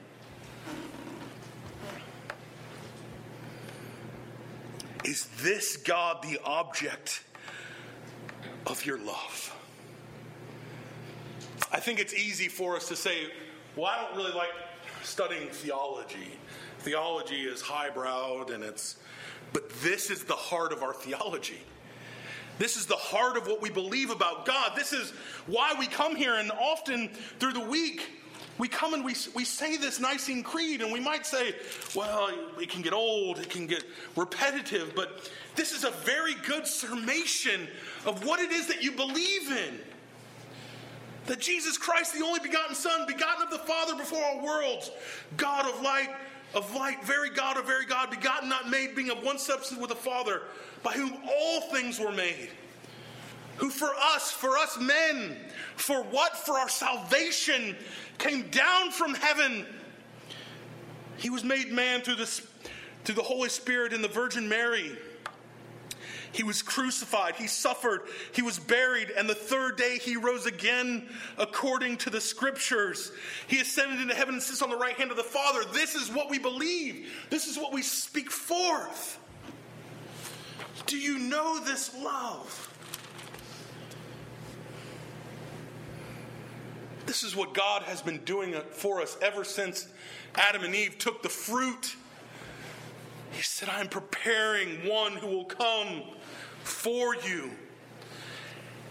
Is 5.06 5.28
this 5.42 5.78
God 5.78 6.22
the 6.22 6.40
object 6.44 7.24
of 8.68 8.86
your 8.86 8.98
love? 9.00 9.56
I 11.72 11.80
think 11.80 12.00
it's 12.00 12.14
easy 12.14 12.48
for 12.48 12.76
us 12.76 12.88
to 12.88 12.96
say, 12.96 13.28
well, 13.76 13.86
I 13.86 14.02
don't 14.02 14.18
really 14.18 14.34
like 14.34 14.50
studying 15.04 15.50
theology. 15.50 16.38
Theology 16.80 17.42
is 17.44 17.62
highbrowed 17.62 18.50
and 18.50 18.64
it's, 18.64 18.98
but 19.54 19.70
this 19.82 20.10
is 20.10 20.24
the 20.24 20.34
heart 20.34 20.72
of 20.72 20.82
our 20.84 20.94
theology. 20.94 21.62
This 22.58 22.76
is 22.76 22.86
the 22.86 22.96
heart 22.96 23.38
of 23.38 23.48
what 23.48 23.62
we 23.62 23.70
believe 23.70 24.10
about 24.10 24.46
God. 24.46 24.74
This 24.76 24.92
is 24.92 25.12
why 25.48 25.74
we 25.80 25.88
come 25.88 26.16
here, 26.16 26.36
and 26.36 26.52
often 26.52 27.10
through 27.40 27.54
the 27.54 27.62
week, 27.62 28.02
we 28.60 28.68
come 28.68 28.94
and 28.94 29.06
we, 29.06 29.16
we 29.34 29.46
say 29.46 29.78
this 29.78 30.02
Nicene 30.02 30.44
Creed, 30.44 30.82
and 30.82 30.92
we 30.92 31.00
might 31.00 31.26
say, 31.26 31.56
well, 31.96 32.30
it 32.60 32.70
can 32.70 32.82
get 32.82 32.92
old, 32.92 33.40
it 33.40 33.50
can 33.50 33.66
get 33.66 33.86
repetitive, 34.18 34.94
but 34.96 35.32
this 35.56 35.72
is 35.72 35.86
a 35.86 35.92
very 35.92 36.36
good 36.46 36.68
summation 36.68 37.68
of 38.06 38.26
what 38.26 38.42
it 38.42 38.52
is 38.52 38.68
that 38.68 38.84
you 38.84 38.92
believe 38.92 39.50
in. 39.50 39.80
That 41.28 41.40
Jesus 41.40 41.78
Christ, 41.78 42.14
the 42.14 42.24
only 42.24 42.42
begotten 42.42 42.76
Son, 42.76 43.08
begotten 43.08 43.44
of 43.44 43.50
the 43.50 43.60
Father 43.60 43.96
before 43.96 44.22
all 44.24 44.44
worlds, 44.44 44.92
God 45.38 45.66
of 45.66 45.82
light, 45.82 46.10
of 46.54 46.76
light, 46.76 47.04
very 47.06 47.30
God 47.30 47.58
of 47.58 47.66
very 47.66 47.86
God, 47.86 48.10
begotten, 48.10 48.50
not 48.50 48.70
made, 48.70 48.94
being 48.94 49.10
of 49.10 49.24
one 49.24 49.38
substance 49.38 49.80
with 49.80 49.90
the 49.90 49.96
Father, 49.96 50.42
by 50.84 50.92
whom 50.92 51.14
all 51.26 51.62
things 51.72 51.98
were 51.98 52.12
made. 52.12 52.50
Who 53.60 53.70
for 53.70 53.92
us, 54.16 54.32
for 54.32 54.58
us 54.58 54.80
men, 54.80 55.38
for 55.76 56.02
what? 56.02 56.38
For 56.38 56.58
our 56.58 56.70
salvation, 56.70 57.76
came 58.18 58.50
down 58.50 58.92
from 58.92 59.14
heaven. 59.14 59.66
He 61.18 61.30
was 61.30 61.44
made 61.44 61.70
man 61.70 62.02
through, 62.02 62.16
the 62.16 62.42
through 63.04 63.16
the 63.16 63.22
Holy 63.22 63.50
Spirit 63.50 63.92
and 63.92 64.02
the 64.02 64.08
Virgin 64.10 64.48
Mary. 64.48 64.98
He 66.32 66.44
was 66.44 66.62
crucified, 66.62 67.36
he 67.36 67.48
suffered, 67.48 68.04
he 68.34 68.42
was 68.44 68.60
buried, 68.60 69.10
and 69.10 69.28
the 69.28 69.36
third 69.36 69.78
day 69.78 69.98
he 69.98 70.16
rose 70.16 70.46
again 70.46 71.10
according 71.38 71.98
to 71.98 72.10
the 72.10 72.22
scriptures. 72.22 73.12
He 73.48 73.60
ascended 73.60 74.00
into 74.00 74.14
heaven 74.14 74.36
and 74.36 74.44
sits 74.44 74.62
on 74.62 74.70
the 74.70 74.78
right 74.78 74.94
hand 74.94 75.12
of 75.12 75.18
the 75.18 75.24
Father. 75.24 75.62
This 75.74 75.96
is 75.96 76.10
what 76.10 76.30
we 76.30 76.40
believe, 76.40 77.12
this 77.30 77.48
is 77.48 77.58
what 77.58 77.74
we 77.74 77.82
speak 77.82 78.32
forth. 78.32 79.20
Do 80.86 80.98
you 80.98 81.20
know 81.20 81.60
this 81.60 81.94
love? 81.96 82.68
This 87.10 87.24
is 87.24 87.36
what 87.36 87.56
God 87.56 87.82
has 87.82 88.04
been 88.04 88.20
doing 88.20 88.54
uh, 88.54 88.62
for 88.70 89.02
us 89.02 89.18
ever 89.20 89.44
since 89.44 89.88
Adam 90.36 90.64
and 90.64 90.76
Eve 90.76 91.00
took 91.00 91.24
the 91.24 91.28
fruit. 91.28 91.96
He 93.32 93.42
said, 93.42 93.68
I'm 93.68 93.88
preparing 93.88 94.88
one 94.88 95.14
who 95.14 95.26
will 95.26 95.46
come 95.46 96.04
for 96.62 97.16
you. 97.16 97.50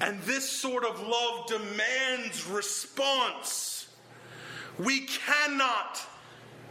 And 0.00 0.20
this 0.22 0.50
sort 0.50 0.85
of 0.85 1.00
love 1.00 1.46
demands 1.46 2.44
response. 2.48 3.87
We 4.81 5.07
cannot 5.07 6.04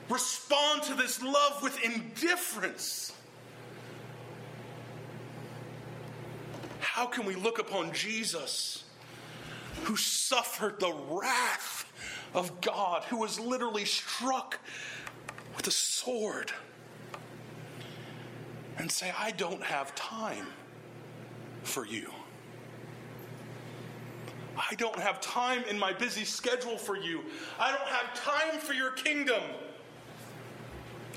respond 0.10 0.83
to 0.83 0.95
this 0.95 1.23
love 1.23 1.63
with 1.63 1.81
indifference. 1.81 3.13
How 6.81 7.05
can 7.05 7.25
we 7.25 7.36
look 7.36 7.57
upon 7.57 7.93
Jesus, 7.93 8.83
who 9.83 9.95
suffered 9.95 10.79
the 10.79 10.93
wrath 11.09 11.91
of 12.33 12.61
God, 12.61 13.03
who 13.05 13.17
was 13.17 13.39
literally 13.39 13.85
struck 13.85 14.59
with 15.55 15.67
a 15.67 15.71
sword, 15.71 16.51
and 18.77 18.91
say, 18.91 19.13
I 19.17 19.31
don't 19.31 19.63
have 19.63 19.95
time? 19.95 20.47
for 21.67 21.85
you. 21.85 22.09
I 24.57 24.73
don't 24.75 24.97
have 24.97 25.21
time 25.21 25.63
in 25.69 25.77
my 25.77 25.93
busy 25.93 26.23
schedule 26.23 26.77
for 26.77 26.97
you. 26.97 27.21
I 27.59 27.71
don't 27.71 27.87
have 27.87 28.13
time 28.15 28.59
for 28.59 28.73
your 28.73 28.91
kingdom. 28.91 29.43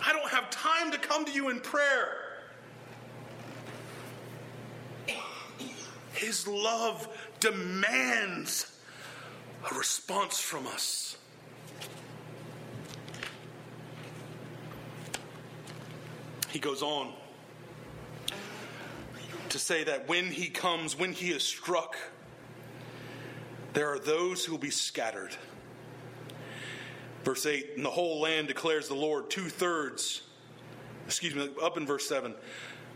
I 0.04 0.12
don't 0.12 0.28
have 0.28 0.50
time 0.50 0.90
to 0.90 0.98
come 0.98 1.24
to 1.24 1.32
you 1.32 1.48
in 1.48 1.60
prayer. 1.60 2.19
His 6.20 6.46
love 6.46 7.08
demands 7.40 8.70
a 9.70 9.74
response 9.74 10.38
from 10.38 10.66
us. 10.66 11.16
He 16.50 16.58
goes 16.58 16.82
on 16.82 17.14
to 19.48 19.58
say 19.58 19.82
that 19.84 20.10
when 20.10 20.26
he 20.26 20.50
comes, 20.50 20.98
when 20.98 21.14
he 21.14 21.30
is 21.30 21.42
struck, 21.42 21.96
there 23.72 23.88
are 23.88 23.98
those 23.98 24.44
who 24.44 24.52
will 24.52 24.58
be 24.58 24.68
scattered. 24.68 25.34
Verse 27.24 27.46
8, 27.46 27.76
and 27.76 27.84
the 27.84 27.90
whole 27.90 28.20
land 28.20 28.46
declares 28.46 28.88
the 28.88 28.94
Lord, 28.94 29.30
two 29.30 29.48
thirds, 29.48 30.20
excuse 31.06 31.34
me, 31.34 31.48
up 31.62 31.78
in 31.78 31.86
verse 31.86 32.06
7 32.06 32.34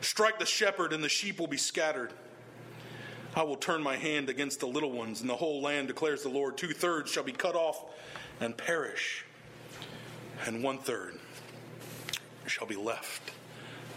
strike 0.03 0.39
the 0.39 0.45
shepherd, 0.45 0.93
and 0.93 1.03
the 1.03 1.09
sheep 1.09 1.41
will 1.41 1.47
be 1.47 1.57
scattered. 1.57 2.13
I 3.37 3.43
will 3.43 3.57
turn 3.57 3.83
my 3.83 3.97
hand 3.97 4.29
against 4.29 4.61
the 4.61 4.67
little 4.67 4.93
ones, 4.93 5.21
and 5.21 5.29
the 5.29 5.37
whole 5.37 5.61
land 5.61 5.89
declares 5.89 6.23
the 6.23 6.29
Lord, 6.29 6.57
two 6.57 6.73
thirds 6.73 7.11
shall 7.11 7.25
be 7.25 7.33
cut 7.33 7.57
off 7.57 7.85
and 8.41 8.57
perish, 8.57 9.25
and 10.47 10.63
one 10.63 10.79
third 10.79 11.19
shall 12.47 12.67
be 12.67 12.77
left 12.77 13.33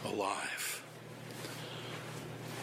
alive. 0.06 0.84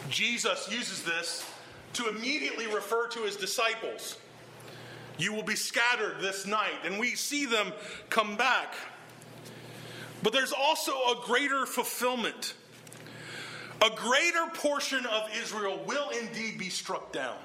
Jesus 0.09 0.69
uses 0.71 1.03
this 1.03 1.45
to 1.93 2.09
immediately 2.09 2.67
refer 2.67 3.07
to 3.07 3.19
his 3.21 3.37
disciples. 3.37 4.17
You 5.17 5.33
will 5.33 5.43
be 5.43 5.55
scattered 5.55 6.17
this 6.19 6.45
night, 6.45 6.73
and 6.83 6.99
we 6.99 7.15
see 7.15 7.45
them 7.45 7.71
come 8.09 8.35
back. 8.35 8.75
But 10.21 10.33
there's 10.33 10.51
also 10.51 10.91
a 10.91 11.21
greater 11.23 11.65
fulfillment. 11.65 12.53
A 13.85 13.95
greater 13.95 14.47
portion 14.53 15.05
of 15.05 15.29
Israel 15.41 15.81
will 15.85 16.09
indeed 16.09 16.57
be 16.57 16.69
struck 16.69 17.13
down. 17.13 17.37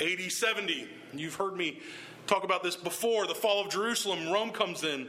AD 0.00 0.30
70, 0.30 0.88
you've 1.14 1.34
heard 1.34 1.56
me 1.56 1.80
talk 2.26 2.44
about 2.44 2.62
this 2.62 2.76
before. 2.76 3.26
The 3.26 3.34
fall 3.34 3.64
of 3.64 3.70
Jerusalem, 3.70 4.30
Rome 4.30 4.50
comes 4.50 4.84
in. 4.84 5.08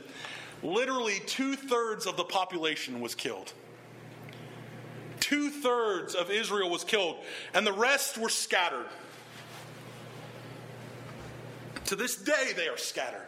Literally, 0.63 1.19
two 1.25 1.55
thirds 1.55 2.05
of 2.05 2.17
the 2.17 2.23
population 2.23 3.01
was 3.01 3.13
killed 3.15 3.53
two 5.29 5.51
thirds 5.51 6.15
of 6.15 6.31
Israel 6.31 6.71
was 6.71 6.83
killed, 6.83 7.17
and 7.53 7.65
the 7.65 7.73
rest 7.73 8.17
were 8.17 8.29
scattered. 8.29 8.87
To 11.85 11.95
this 11.95 12.15
day, 12.15 12.53
they 12.55 12.67
are 12.67 12.77
scattered. 12.77 13.27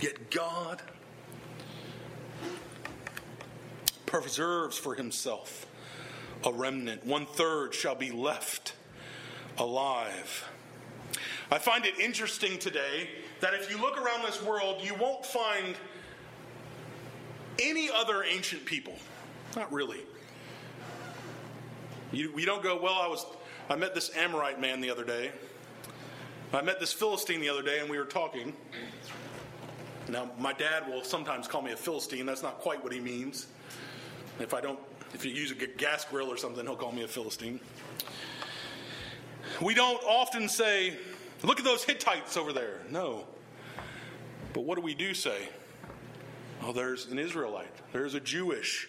Yet 0.00 0.30
God 0.30 0.80
preserves 4.12 4.76
for 4.76 4.94
himself 4.94 5.66
a 6.44 6.52
remnant. 6.52 7.06
One 7.06 7.24
third 7.24 7.74
shall 7.74 7.94
be 7.94 8.10
left 8.10 8.74
alive. 9.56 10.48
I 11.50 11.58
find 11.58 11.86
it 11.86 11.98
interesting 11.98 12.58
today 12.58 13.08
that 13.40 13.54
if 13.54 13.70
you 13.70 13.80
look 13.80 13.98
around 13.98 14.22
this 14.22 14.42
world, 14.42 14.82
you 14.82 14.94
won't 14.94 15.24
find 15.24 15.74
any 17.58 17.88
other 17.90 18.22
ancient 18.24 18.66
people. 18.66 18.94
Not 19.56 19.72
really. 19.72 20.00
You, 22.12 22.44
don't 22.44 22.62
go, 22.62 22.78
well, 22.80 22.98
I 23.00 23.06
was 23.06 23.24
I 23.70 23.76
met 23.76 23.94
this 23.94 24.14
Amorite 24.14 24.60
man 24.60 24.82
the 24.82 24.90
other 24.90 25.04
day. 25.04 25.30
I 26.52 26.60
met 26.60 26.80
this 26.80 26.92
Philistine 26.92 27.40
the 27.40 27.48
other 27.48 27.62
day 27.62 27.78
and 27.78 27.88
we 27.88 27.96
were 27.96 28.04
talking. 28.04 28.52
Now, 30.08 30.30
my 30.38 30.52
dad 30.52 30.86
will 30.86 31.02
sometimes 31.02 31.48
call 31.48 31.62
me 31.62 31.72
a 31.72 31.76
Philistine. 31.76 32.26
That's 32.26 32.42
not 32.42 32.58
quite 32.58 32.82
what 32.84 32.92
he 32.92 33.00
means. 33.00 33.46
If 34.40 34.54
I 34.54 34.60
don't, 34.60 34.78
if 35.14 35.24
you 35.24 35.30
use 35.30 35.50
a 35.50 35.54
gas 35.54 36.04
grill 36.04 36.28
or 36.28 36.36
something, 36.36 36.64
he'll 36.64 36.76
call 36.76 36.92
me 36.92 37.02
a 37.02 37.08
Philistine. 37.08 37.60
We 39.60 39.74
don't 39.74 40.02
often 40.04 40.48
say, 40.48 40.96
look 41.42 41.58
at 41.58 41.64
those 41.64 41.84
Hittites 41.84 42.36
over 42.36 42.52
there. 42.52 42.80
No. 42.90 43.26
But 44.52 44.62
what 44.62 44.76
do 44.76 44.82
we 44.82 44.94
do 44.94 45.14
say? 45.14 45.48
Oh, 46.62 46.72
there's 46.72 47.06
an 47.06 47.18
Israelite, 47.18 47.72
there's 47.92 48.14
a 48.14 48.20
Jewish 48.20 48.88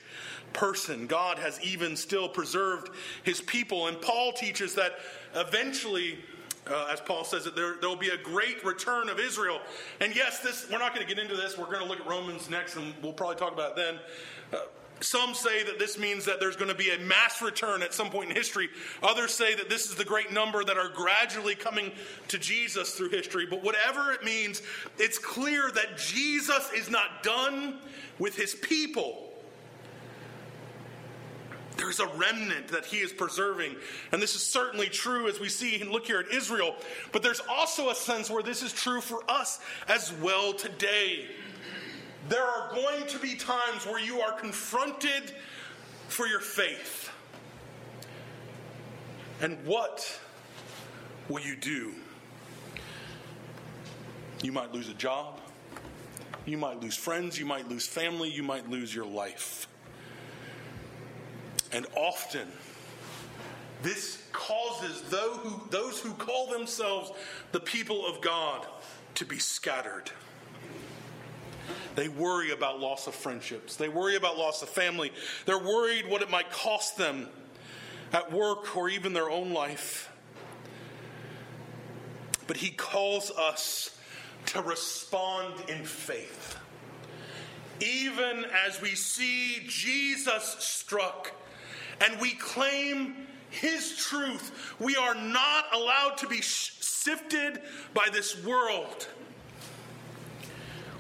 person. 0.54 1.08
God 1.08 1.40
has 1.40 1.60
even 1.64 1.96
still 1.96 2.30
preserved 2.30 2.92
his 3.24 3.42
people. 3.42 3.88
And 3.88 4.00
Paul 4.00 4.32
teaches 4.34 4.76
that 4.76 4.94
eventually, 5.34 6.20
uh, 6.68 6.90
as 6.92 7.02
Paul 7.02 7.24
says 7.24 7.48
it, 7.48 7.56
there 7.56 7.76
will 7.82 7.96
be 7.96 8.10
a 8.10 8.18
great 8.18 8.64
return 8.64 9.10
of 9.10 9.20
Israel. 9.20 9.60
And 10.00 10.16
yes, 10.16 10.40
this 10.40 10.68
we're 10.72 10.78
not 10.78 10.94
going 10.94 11.06
to 11.06 11.12
get 11.14 11.22
into 11.22 11.36
this. 11.36 11.58
We're 11.58 11.66
going 11.66 11.80
to 11.80 11.86
look 11.86 12.00
at 12.00 12.08
Romans 12.08 12.50
next, 12.50 12.76
and 12.76 12.94
we'll 13.02 13.14
probably 13.14 13.38
talk 13.38 13.54
about 13.54 13.72
it 13.72 13.76
then. 13.78 14.00
Uh, 14.54 14.66
some 15.04 15.34
say 15.34 15.64
that 15.64 15.80
this 15.80 15.98
means 15.98 16.26
that 16.26 16.40
there's 16.40 16.56
going 16.56 16.70
to 16.70 16.76
be 16.76 16.90
a 16.92 17.00
mass 17.00 17.42
return 17.42 17.84
at 17.84 17.94
some 17.94 18.10
point 18.10 18.30
in 18.30 18.36
history. 18.36 18.70
Others 19.02 19.34
say 19.34 19.54
that 19.56 19.70
this 19.70 19.90
is 19.90 19.96
the 19.96 20.06
great 20.06 20.32
number 20.32 20.64
that 20.64 20.78
are 20.78 20.90
gradually 20.90 21.56
coming 21.56 21.92
to 22.30 22.38
Jesus 22.38 22.96
through 22.96 23.10
history. 23.10 23.46
But 23.50 23.64
whatever 23.64 24.12
it 24.12 24.24
means, 24.24 24.62
it's 24.98 25.18
clear 25.18 25.70
that 25.72 25.98
Jesus 25.98 26.72
is 26.74 26.90
not 26.90 27.24
done 27.24 27.80
with 28.18 28.36
his 28.36 28.56
people. 28.56 29.30
There's 31.76 32.00
a 32.00 32.08
remnant 32.08 32.70
that 32.70 32.86
he 32.86 32.98
is 32.98 33.12
preserving. 33.12 33.76
And 34.12 34.22
this 34.22 34.36
is 34.36 34.44
certainly 34.44 34.88
true 34.88 35.28
as 35.28 35.40
we 35.40 35.50
see 35.50 35.82
and 35.82 35.92
look 35.92 36.06
here 36.06 36.20
at 36.20 36.34
Israel. 36.34 36.76
But 37.12 37.24
there's 37.24 37.42
also 37.50 37.90
a 37.90 37.96
sense 37.96 38.30
where 38.30 38.44
this 38.44 38.64
is 38.64 38.72
true 38.72 39.02
for 39.02 39.20
us 39.30 39.60
as 39.88 40.14
well 40.22 40.54
today. 40.54 41.28
There 42.30 42.44
are 42.44 42.72
going 42.74 43.06
to 43.08 43.20
be 43.20 43.36
times 43.36 43.86
where 43.86 44.00
you 44.00 44.22
are 44.22 44.32
confronted 44.32 45.34
for 46.08 46.28
your 46.28 46.40
faith. 46.40 47.12
And 49.42 49.58
what 49.66 50.20
will 51.28 51.42
you 51.42 51.56
do? 51.56 51.94
You 54.42 54.52
might 54.52 54.72
lose 54.74 54.90
a 54.90 54.94
job. 54.94 55.40
You 56.46 56.58
might 56.58 56.82
lose 56.82 56.96
friends. 56.96 57.38
You 57.38 57.46
might 57.46 57.68
lose 57.68 57.86
family. 57.86 58.30
You 58.30 58.44
might 58.44 58.70
lose 58.70 58.94
your 58.94 59.06
life. 59.06 59.68
And 61.72 61.86
often, 61.96 62.48
this 63.82 64.28
causes 64.32 65.02
those 65.04 65.38
who, 65.38 65.62
those 65.70 66.00
who 66.00 66.14
call 66.14 66.48
themselves 66.52 67.12
the 67.52 67.60
people 67.60 68.06
of 68.06 68.22
God 68.22 68.66
to 69.16 69.26
be 69.26 69.40
scattered. 69.40 70.12
They 71.96 72.08
worry 72.08 72.52
about 72.52 72.80
loss 72.80 73.08
of 73.08 73.16
friendships. 73.16 73.76
They 73.76 73.90
worry 73.90 74.16
about 74.16 74.38
loss 74.38 74.62
of 74.62 74.70
family. 74.70 75.12
They're 75.46 75.60
worried 75.60 76.10
what 76.10 76.22
it 76.22 76.30
might 76.30 76.52
cost 76.52 76.98
them 76.98 77.28
at 78.12 78.32
work 78.32 78.76
or 78.76 78.90
even 78.90 79.14
their 79.14 79.30
own 79.30 79.54
life. 79.54 80.10
But 82.48 82.58
he 82.58 82.72
calls 82.72 83.32
us 83.32 83.98
to 84.48 84.62
respond 84.62 85.70
in 85.70 85.86
faith. 85.86 86.58
Even 87.80 88.46
as 88.66 88.82
we 88.82 88.96
see 88.96 89.64
Jesus 89.68 90.56
struck 90.60 91.32
and 92.02 92.20
we 92.20 92.32
claim 92.32 93.16
his 93.50 93.96
truth, 93.98 94.76
we 94.80 94.96
are 94.96 95.16
not 95.16 95.66
allowed 95.74 96.18
to 96.18 96.28
be 96.28 96.42
sifted 96.42 97.62
by 97.94 98.08
this 98.12 98.44
world. 98.44 99.08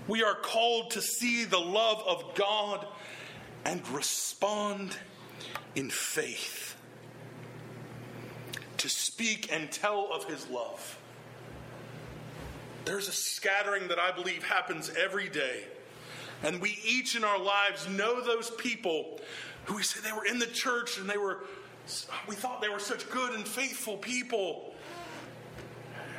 We 0.07 0.23
are 0.23 0.35
called 0.35 0.91
to 0.91 1.01
see 1.01 1.45
the 1.45 1.59
love 1.59 2.03
of 2.05 2.35
God 2.35 2.85
and 3.65 3.87
respond 3.89 4.97
in 5.75 5.89
faith, 5.89 6.75
to 8.77 8.89
speak 8.89 9.51
and 9.51 9.71
tell 9.71 10.09
of 10.11 10.25
his 10.25 10.47
love. 10.49 10.99
There's 12.85 13.07
a 13.07 13.13
scattering 13.13 13.87
that 13.87 13.99
I 13.99 14.11
believe 14.11 14.43
happens 14.43 14.91
every 15.01 15.29
day. 15.29 15.63
And 16.43 16.61
we 16.61 16.77
each 16.83 17.15
in 17.15 17.23
our 17.23 17.39
lives 17.39 17.87
know 17.87 18.21
those 18.21 18.51
people 18.51 19.21
who 19.65 19.75
we 19.75 19.83
say 19.83 20.01
they 20.01 20.11
were 20.11 20.25
in 20.25 20.39
the 20.39 20.47
church 20.47 20.97
and 20.97 21.09
they 21.09 21.17
were, 21.17 21.45
we 22.27 22.35
thought 22.35 22.61
they 22.61 22.67
were 22.67 22.79
such 22.79 23.09
good 23.09 23.33
and 23.33 23.47
faithful 23.47 23.95
people. 23.97 24.75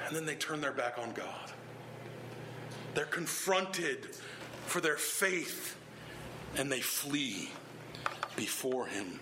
And 0.07 0.17
then 0.17 0.25
they 0.25 0.35
turn 0.35 0.63
their 0.63 0.73
back 0.73 0.97
on 0.99 1.13
God. 1.13 1.53
They're 2.95 3.05
confronted 3.05 4.15
for 4.67 4.81
their 4.81 4.97
faith 4.97 5.77
and 6.57 6.71
they 6.71 6.81
flee 6.81 7.51
before 8.37 8.87
him. 8.87 9.21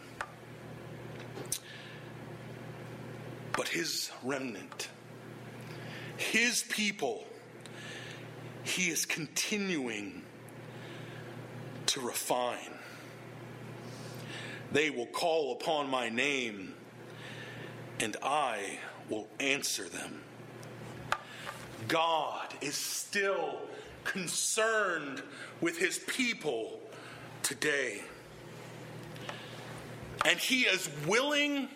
But 3.57 3.69
his 3.69 4.11
remnant, 4.23 4.89
his 6.17 6.65
people, 6.69 7.25
he 8.65 8.91
is 8.91 9.05
continuing 9.05 10.23
to 11.87 12.01
refine. 12.01 12.79
They 14.73 14.89
will 14.89 15.07
call 15.07 15.53
upon 15.53 15.91
my 15.91 16.09
name, 16.09 16.75
and 18.01 18.17
I 18.23 18.79
will 19.11 19.29
answer 19.39 19.85
them. 19.85 20.23
God 21.93 22.49
is 22.63 22.75
still 22.75 23.61
concerned 24.05 25.23
with 25.61 25.77
his 25.77 25.99
people 25.99 26.81
today. 27.43 28.01
And 30.25 30.39
he 30.39 30.63
is 30.63 30.89
willing 31.07 31.69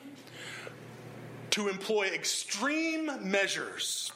to 1.50 1.68
employ 1.68 2.06
extreme 2.06 3.30
measures 3.30 4.10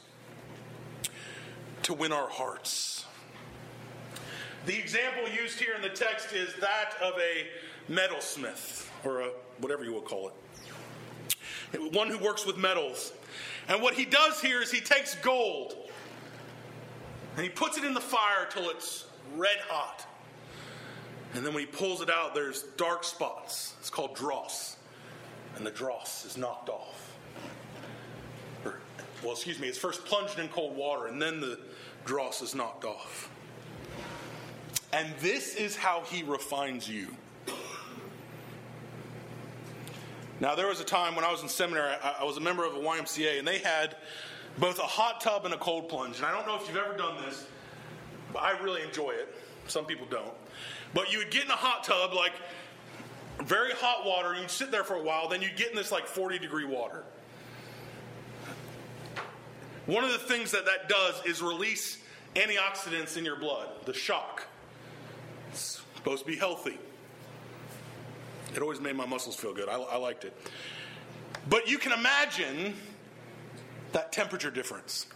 to 1.82 1.92
win 1.92 2.12
our 2.12 2.30
hearts. 2.30 3.04
The 4.64 4.78
example 4.78 5.28
used 5.28 5.58
here 5.58 5.74
in 5.76 5.82
the 5.82 5.90
text 5.90 6.32
is 6.32 6.48
that 6.60 6.94
of 7.02 7.12
a 7.18 7.92
metalsmith, 7.92 8.88
or 9.04 9.20
a, 9.20 9.28
whatever 9.58 9.84
you 9.84 9.92
will 9.92 10.00
call 10.00 10.32
it. 11.72 11.94
One 11.94 12.08
who 12.08 12.16
works 12.16 12.46
with 12.46 12.56
metals. 12.56 13.12
And 13.68 13.82
what 13.82 13.92
he 13.92 14.06
does 14.06 14.40
here 14.40 14.62
is 14.62 14.70
he 14.70 14.80
takes 14.80 15.14
gold 15.16 15.76
and 17.40 17.48
he 17.48 17.54
puts 17.54 17.78
it 17.78 17.84
in 17.84 17.94
the 17.94 18.00
fire 18.02 18.46
till 18.50 18.68
it's 18.68 19.06
red 19.34 19.56
hot. 19.66 20.06
And 21.32 21.42
then 21.42 21.54
when 21.54 21.62
he 21.62 21.66
pulls 21.66 22.02
it 22.02 22.10
out, 22.10 22.34
there's 22.34 22.64
dark 22.76 23.02
spots. 23.02 23.72
It's 23.80 23.88
called 23.88 24.14
dross. 24.14 24.76
And 25.56 25.64
the 25.64 25.70
dross 25.70 26.26
is 26.26 26.36
knocked 26.36 26.68
off. 26.68 27.16
Or, 28.62 28.74
well, 29.22 29.32
excuse 29.32 29.58
me, 29.58 29.68
it's 29.68 29.78
first 29.78 30.04
plunged 30.04 30.38
in 30.38 30.48
cold 30.48 30.76
water, 30.76 31.06
and 31.06 31.22
then 31.22 31.40
the 31.40 31.58
dross 32.04 32.42
is 32.42 32.54
knocked 32.54 32.84
off. 32.84 33.30
And 34.92 35.10
this 35.20 35.54
is 35.54 35.74
how 35.74 36.02
he 36.02 36.22
refines 36.22 36.90
you. 36.90 37.06
Now, 40.40 40.54
there 40.54 40.66
was 40.66 40.80
a 40.80 40.84
time 40.84 41.14
when 41.16 41.24
I 41.24 41.32
was 41.32 41.40
in 41.40 41.48
seminary, 41.48 41.94
I, 42.02 42.22
was 42.22 42.36
a 42.36 42.40
member 42.40 42.66
of 42.66 42.74
a 42.74 42.80
YMCA, 42.80 43.38
and 43.38 43.48
they 43.48 43.60
had 43.60 43.96
both 44.60 44.78
a 44.78 44.82
hot 44.82 45.20
tub 45.20 45.46
and 45.46 45.54
a 45.54 45.56
cold 45.56 45.88
plunge. 45.88 46.18
And 46.18 46.26
I 46.26 46.32
don't 46.32 46.46
know 46.46 46.54
if 46.56 46.68
you've 46.68 46.76
ever 46.76 46.96
done 46.96 47.16
this, 47.24 47.46
but 48.32 48.40
I 48.40 48.58
really 48.60 48.82
enjoy 48.82 49.12
it. 49.12 49.34
Some 49.66 49.86
people 49.86 50.06
don't. 50.10 50.34
But 50.92 51.10
you 51.12 51.18
would 51.18 51.30
get 51.30 51.44
in 51.44 51.50
a 51.50 51.56
hot 51.56 51.82
tub, 51.82 52.12
like 52.12 52.32
very 53.42 53.72
hot 53.72 54.04
water, 54.04 54.32
and 54.32 54.42
you'd 54.42 54.50
sit 54.50 54.70
there 54.70 54.84
for 54.84 54.94
a 54.94 55.02
while, 55.02 55.28
then 55.28 55.40
you'd 55.40 55.56
get 55.56 55.70
in 55.70 55.76
this 55.76 55.90
like 55.90 56.06
40 56.06 56.38
degree 56.38 56.66
water. 56.66 57.04
One 59.86 60.04
of 60.04 60.12
the 60.12 60.18
things 60.18 60.50
that 60.50 60.66
that 60.66 60.88
does 60.88 61.24
is 61.24 61.40
release 61.40 61.98
antioxidants 62.34 63.16
in 63.16 63.24
your 63.24 63.36
blood, 63.36 63.68
the 63.86 63.94
shock. 63.94 64.46
It's 65.50 65.82
supposed 65.96 66.24
to 66.24 66.30
be 66.30 66.36
healthy. 66.36 66.78
It 68.54 68.62
always 68.62 68.80
made 68.80 68.94
my 68.94 69.06
muscles 69.06 69.36
feel 69.36 69.54
good. 69.54 69.68
I, 69.68 69.80
I 69.80 69.96
liked 69.96 70.24
it. 70.24 70.36
But 71.48 71.68
you 71.68 71.78
can 71.78 71.92
imagine 71.92 72.74
that 73.92 74.12
temperature 74.12 74.50
difference. 74.50 75.06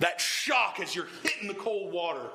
That 0.00 0.20
shock 0.20 0.80
as 0.80 0.94
you're 0.94 1.08
hitting 1.22 1.48
the 1.48 1.54
cold 1.54 1.92
water. 1.92 2.30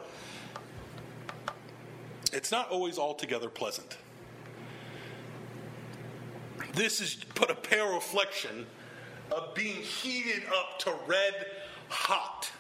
It's 2.32 2.52
not 2.52 2.70
always 2.70 2.98
altogether 2.98 3.50
pleasant. 3.50 3.98
This 6.74 7.00
is 7.00 7.18
but 7.36 7.50
a 7.50 7.56
pale 7.56 7.94
reflection 7.94 8.66
of 9.32 9.56
being 9.56 9.76
heated 9.78 10.44
up 10.48 10.78
to 10.80 10.94
red 11.08 11.46
hot. 11.90 12.52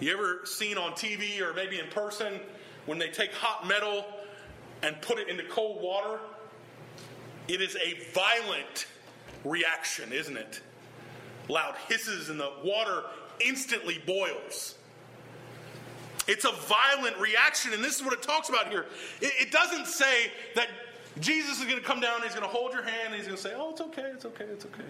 You 0.00 0.12
ever 0.12 0.40
seen 0.44 0.78
on 0.78 0.92
TV 0.92 1.40
or 1.40 1.54
maybe 1.54 1.78
in 1.78 1.88
person 1.88 2.40
when 2.86 2.98
they 2.98 3.08
take 3.08 3.32
hot 3.32 3.66
metal 3.66 4.04
and 4.82 5.00
put 5.00 5.18
it 5.18 5.28
into 5.28 5.42
cold 5.44 5.82
water? 5.82 6.20
It 7.48 7.60
is 7.60 7.76
a 7.76 7.98
violent 8.12 8.86
reaction, 9.44 10.12
isn't 10.12 10.36
it? 10.36 10.60
Loud 11.48 11.74
hisses 11.88 12.28
and 12.28 12.40
the 12.40 12.50
water 12.64 13.04
instantly 13.40 14.00
boils. 14.06 14.74
It's 16.26 16.44
a 16.44 16.52
violent 16.52 17.18
reaction, 17.18 17.72
and 17.72 17.84
this 17.84 17.96
is 17.96 18.02
what 18.02 18.12
it 18.12 18.22
talks 18.22 18.48
about 18.48 18.68
here. 18.68 18.86
It, 19.20 19.32
it 19.40 19.52
doesn't 19.52 19.86
say 19.86 20.32
that 20.56 20.68
Jesus 21.20 21.60
is 21.60 21.64
going 21.64 21.78
to 21.78 21.84
come 21.84 22.00
down, 22.00 22.22
he's 22.22 22.34
going 22.34 22.42
to 22.42 22.48
hold 22.48 22.72
your 22.72 22.82
hand, 22.82 23.08
and 23.08 23.14
he's 23.14 23.26
going 23.26 23.36
to 23.36 23.42
say, 23.42 23.52
Oh, 23.56 23.70
it's 23.70 23.80
okay, 23.80 24.10
it's 24.12 24.24
okay, 24.24 24.44
it's 24.44 24.64
okay. 24.64 24.84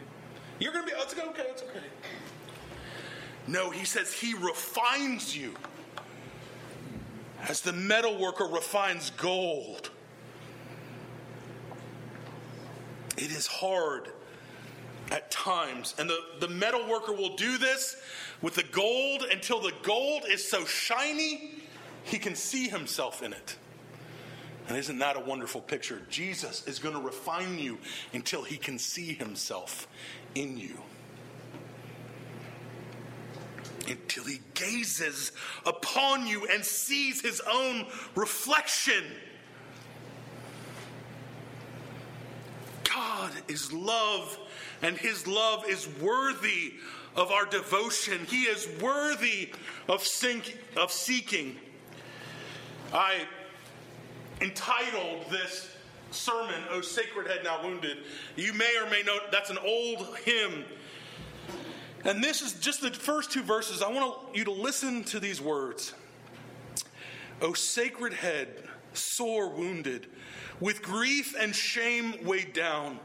You're 0.58 0.72
going 0.72 0.86
to 0.86 0.90
be, 0.90 0.96
oh, 0.98 1.02
it's 1.02 1.12
okay, 1.12 1.44
it's 1.50 1.62
okay. 1.62 1.84
No, 3.46 3.70
he 3.70 3.84
says 3.84 4.12
he 4.12 4.34
refines 4.34 5.36
you 5.36 5.54
as 7.48 7.60
the 7.60 7.72
metal 7.72 8.18
worker 8.18 8.44
refines 8.44 9.10
gold. 9.10 9.90
It 13.16 13.30
is 13.30 13.46
hard 13.46 14.10
at 15.10 15.30
times. 15.30 15.94
And 15.98 16.08
the, 16.08 16.18
the 16.40 16.48
metal 16.48 16.86
worker 16.88 17.12
will 17.12 17.36
do 17.36 17.58
this 17.58 17.96
with 18.42 18.54
the 18.54 18.64
gold 18.64 19.24
until 19.30 19.60
the 19.60 19.72
gold 19.82 20.24
is 20.28 20.46
so 20.46 20.64
shiny 20.64 21.52
he 22.04 22.18
can 22.18 22.34
see 22.34 22.68
himself 22.68 23.22
in 23.22 23.32
it. 23.32 23.56
And 24.68 24.76
isn't 24.76 24.98
that 24.98 25.16
a 25.16 25.20
wonderful 25.20 25.60
picture? 25.60 26.02
Jesus 26.10 26.66
is 26.66 26.78
going 26.78 26.94
to 26.94 27.00
refine 27.00 27.58
you 27.58 27.78
until 28.12 28.42
he 28.42 28.56
can 28.56 28.78
see 28.78 29.12
himself 29.12 29.86
in 30.34 30.56
you. 30.56 30.80
Until 33.88 34.24
he 34.24 34.40
gazes 34.54 35.30
upon 35.64 36.26
you 36.26 36.46
and 36.46 36.64
sees 36.64 37.20
his 37.20 37.40
own 37.48 37.86
reflection. 38.16 39.04
God 43.26 43.42
is 43.48 43.72
love, 43.72 44.38
and 44.82 44.96
his 44.96 45.26
love 45.26 45.64
is 45.68 45.88
worthy 46.00 46.74
of 47.14 47.30
our 47.30 47.46
devotion. 47.46 48.24
He 48.26 48.42
is 48.42 48.68
worthy 48.80 49.52
of, 49.88 50.02
sink, 50.02 50.58
of 50.76 50.92
seeking. 50.92 51.56
I 52.92 53.26
entitled 54.40 55.30
this 55.30 55.74
sermon, 56.10 56.62
O 56.70 56.80
Sacred 56.80 57.26
Head 57.26 57.40
Now 57.42 57.64
Wounded. 57.64 57.98
You 58.36 58.52
may 58.52 58.76
or 58.82 58.88
may 58.90 59.02
not, 59.04 59.32
that's 59.32 59.50
an 59.50 59.58
old 59.58 60.18
hymn. 60.24 60.64
And 62.04 62.22
this 62.22 62.42
is 62.42 62.52
just 62.54 62.82
the 62.82 62.90
first 62.90 63.32
two 63.32 63.42
verses. 63.42 63.82
I 63.82 63.90
want 63.90 64.36
you 64.36 64.44
to 64.44 64.52
listen 64.52 65.02
to 65.04 65.18
these 65.18 65.40
words. 65.40 65.94
O 67.42 67.54
sacred 67.54 68.12
head, 68.12 68.68
sore 68.92 69.48
wounded, 69.48 70.06
with 70.60 70.80
grief 70.80 71.34
and 71.38 71.54
shame 71.54 72.14
weighed 72.24 72.52
down, 72.52 72.98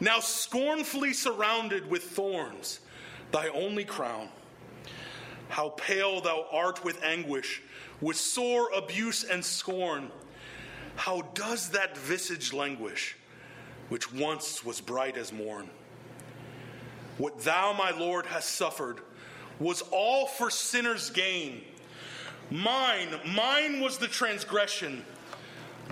now 0.00 0.20
scornfully 0.20 1.12
surrounded 1.12 1.88
with 1.88 2.02
thorns, 2.02 2.80
thy 3.32 3.48
only 3.48 3.84
crown. 3.84 4.28
How 5.48 5.70
pale 5.70 6.20
thou 6.20 6.46
art 6.52 6.84
with 6.84 7.02
anguish, 7.02 7.62
with 8.00 8.16
sore 8.16 8.70
abuse 8.74 9.24
and 9.24 9.44
scorn. 9.44 10.10
How 10.96 11.22
does 11.34 11.70
that 11.70 11.96
visage 11.96 12.52
languish, 12.52 13.16
which 13.88 14.12
once 14.12 14.64
was 14.64 14.80
bright 14.80 15.16
as 15.16 15.32
morn? 15.32 15.68
What 17.18 17.40
thou, 17.40 17.72
my 17.72 17.90
Lord, 17.90 18.26
hast 18.26 18.50
suffered 18.50 19.00
was 19.58 19.82
all 19.90 20.26
for 20.26 20.50
sinners' 20.50 21.10
gain. 21.10 21.62
Mine, 22.50 23.08
mine 23.26 23.80
was 23.80 23.98
the 23.98 24.08
transgression 24.08 25.04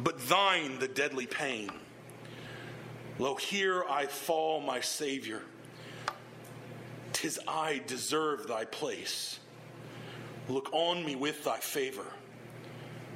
but 0.03 0.18
thine 0.29 0.79
the 0.79 0.88
deadly 0.88 1.27
pain. 1.27 1.71
Lo, 3.18 3.35
here 3.35 3.85
I 3.90 4.07
fall, 4.07 4.61
my 4.61 4.81
Savior. 4.81 5.42
Tis 7.12 7.40
I 7.48 7.81
deserve 7.87 8.46
thy 8.46 8.64
place. 8.64 9.40
Look 10.48 10.72
on 10.72 11.04
me 11.04 11.16
with 11.16 11.42
thy 11.44 11.59
favor. 11.59 12.07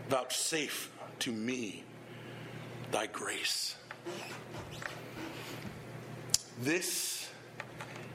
Vouchsafe 0.08 0.90
to 1.20 1.30
me 1.30 1.84
thy 2.90 3.06
grace. 3.06 3.76
This 6.60 7.28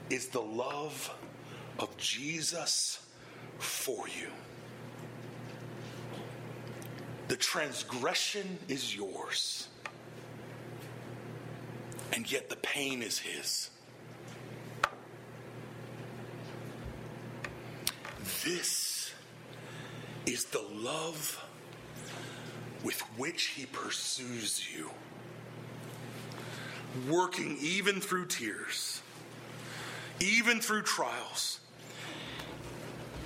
is 0.10 0.28
the 0.28 0.42
love 0.42 1.10
of 1.80 1.96
Jesus 1.98 3.00
for 3.60 4.08
you. 4.08 4.28
The 7.28 7.36
transgression 7.36 8.58
is 8.68 8.96
yours, 8.96 9.68
and 12.14 12.32
yet 12.32 12.50
the 12.50 12.56
pain 12.58 13.02
is 13.02 13.20
his. 13.20 13.70
This 18.44 19.12
is 20.26 20.46
the 20.46 20.64
love 20.74 21.44
with 22.84 23.00
which 23.18 23.48
he 23.48 23.66
pursues 23.66 24.66
you, 24.74 24.90
working 27.10 27.58
even 27.62 28.00
through 28.00 28.26
tears, 28.28 29.02
even 30.20 30.60
through 30.62 30.84
trials, 30.84 31.60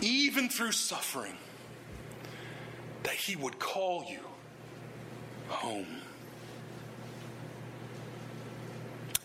even 0.01 0.49
through 0.49 0.71
suffering 0.71 1.37
that 3.03 3.13
He 3.13 3.35
would 3.35 3.59
call 3.59 4.05
you 4.09 4.19
home. 5.47 6.00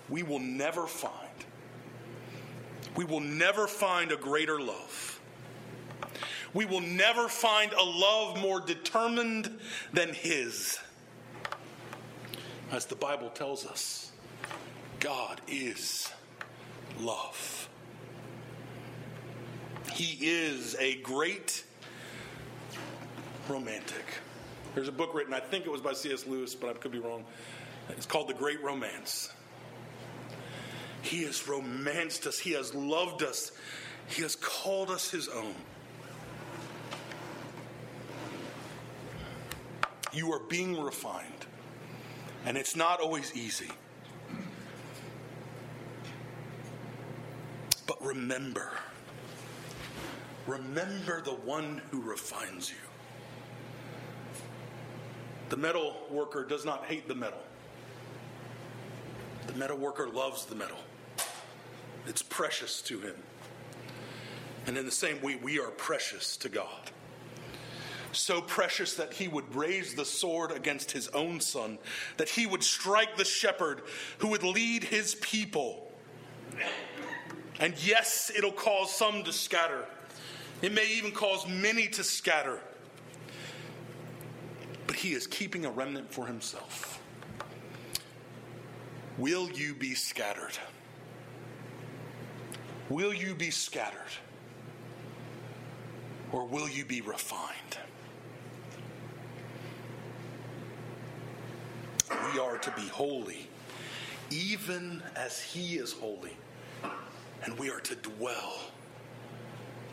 We 0.09 0.23
will 0.23 0.39
never 0.39 0.87
find, 0.87 1.15
we 2.97 3.05
will 3.05 3.21
never 3.21 3.67
find 3.67 4.13
a 4.13 4.17
greater 4.17 4.61
love. 4.61 5.21
We 6.55 6.65
will 6.65 6.81
never 6.81 7.29
find 7.29 7.73
a 7.73 7.83
love 7.83 8.41
more 8.41 8.61
determined 8.61 9.59
than 9.93 10.15
His. 10.15 10.79
As 12.73 12.87
the 12.87 12.97
Bible 12.97 13.29
tells 13.29 13.67
us, 13.67 14.11
God 15.01 15.41
is 15.47 16.11
love. 16.99 17.69
He 19.93 20.27
is 20.27 20.77
a 20.79 20.97
great 21.03 21.65
romantic. 23.49 24.05
There's 24.75 24.89
a 24.89 24.93
book 24.93 25.15
written, 25.15 25.33
I 25.33 25.41
think 25.41 25.67
it 25.67 25.71
was 25.71 25.81
by 25.81 25.93
C.S. 25.93 26.27
Lewis, 26.27 26.55
but 26.55 26.71
I 26.71 26.73
could 26.75 26.93
be 26.93 26.99
wrong. 26.99 27.25
It's 27.91 28.07
called 28.07 28.29
The 28.29 28.35
Great 28.35 28.63
Romance. 28.63 29.31
He 31.07 31.23
has 31.23 31.47
romanced 31.47 32.27
us, 32.27 32.37
He 32.37 32.51
has 32.53 32.75
loved 32.75 33.23
us, 33.23 33.53
He 34.09 34.23
has 34.23 34.35
called 34.35 34.91
us 34.91 35.09
His 35.09 35.29
own. 35.29 35.55
You 40.13 40.33
are 40.33 40.41
being 40.49 40.83
refined, 40.83 41.47
and 42.45 42.57
it's 42.57 42.75
not 42.75 43.01
always 43.01 43.37
easy. 43.37 43.71
But 47.87 48.05
remember, 48.05 48.73
remember 50.49 51.23
the 51.23 51.35
one 51.35 51.83
who 51.93 52.01
refines 52.01 52.69
you. 52.69 52.77
The 55.51 55.57
metal 55.57 55.95
worker 56.11 56.45
does 56.45 56.65
not 56.65 56.87
hate 56.87 57.07
the 57.07 57.15
metal. 57.15 57.39
The 59.47 59.53
metal 59.53 59.77
worker 59.77 60.09
loves 60.09 60.47
the 60.47 60.57
metal. 60.57 60.79
It's 62.07 62.23
precious 62.23 62.81
to 62.83 63.01
him. 63.01 63.17
And 64.67 64.77
in 64.77 64.85
the 64.85 64.93
same 64.93 65.21
way, 65.23 65.37
we 65.37 65.59
are 65.61 65.71
precious 65.71 66.37
to 66.39 66.49
God. 66.49 66.91
So 68.13 68.41
precious 68.41 68.95
that 68.95 69.13
he 69.13 69.29
would 69.29 69.55
raise 69.55 69.95
the 69.95 70.05
sword 70.05 70.51
against 70.51 70.91
his 70.91 71.09
own 71.09 71.41
son, 71.41 71.79
that 72.17 72.29
he 72.31 72.47
would 72.47 72.63
strike 72.65 73.17
the 73.17 73.25
shepherd 73.25 73.83
who 74.19 74.29
would 74.29 74.43
lead 74.43 74.85
his 74.85 75.15
people. 75.17 75.93
And 77.61 77.75
yes, 77.85 78.31
it'll 78.37 78.53
cause 78.53 78.95
some 78.95 79.23
to 79.25 79.33
scatter. 79.33 79.85
It 80.63 80.73
may 80.73 80.87
even 80.93 81.13
cause 81.13 81.47
many 81.47 81.89
to 81.89 82.03
scatter. 82.05 82.61
but 84.87 84.97
he 84.97 85.13
is 85.13 85.27
keeping 85.27 85.65
a 85.67 85.71
remnant 85.71 86.11
for 86.13 86.27
himself. 86.27 87.01
Will 89.19 89.51
you 89.51 89.75
be 89.75 89.95
scattered? 89.95 90.57
Will 92.89 93.13
you 93.13 93.35
be 93.35 93.51
scattered? 93.51 94.01
Or 96.33 96.47
will 96.47 96.69
you 96.69 96.85
be 96.85 97.01
refined? 97.01 97.79
We 102.33 102.39
are 102.39 102.59
to 102.59 102.71
be 102.73 102.87
holy, 102.89 103.49
even 104.31 105.03
as 105.17 105.41
He 105.43 105.77
is 105.77 105.93
holy. 105.93 106.37
And 107.45 107.59
we 107.59 107.71
are 107.71 107.81
to 107.81 107.95
dwell 107.97 108.55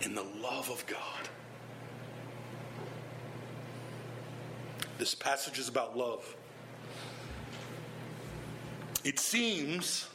in 0.02 0.16
the 0.16 0.26
love 0.42 0.70
of 0.70 0.86
God. 0.88 1.30
This 4.98 5.16
passage 5.16 5.60
is 5.60 5.68
about 5.68 5.98
love. 5.98 6.36
It 9.04 9.20
seems 9.20 10.08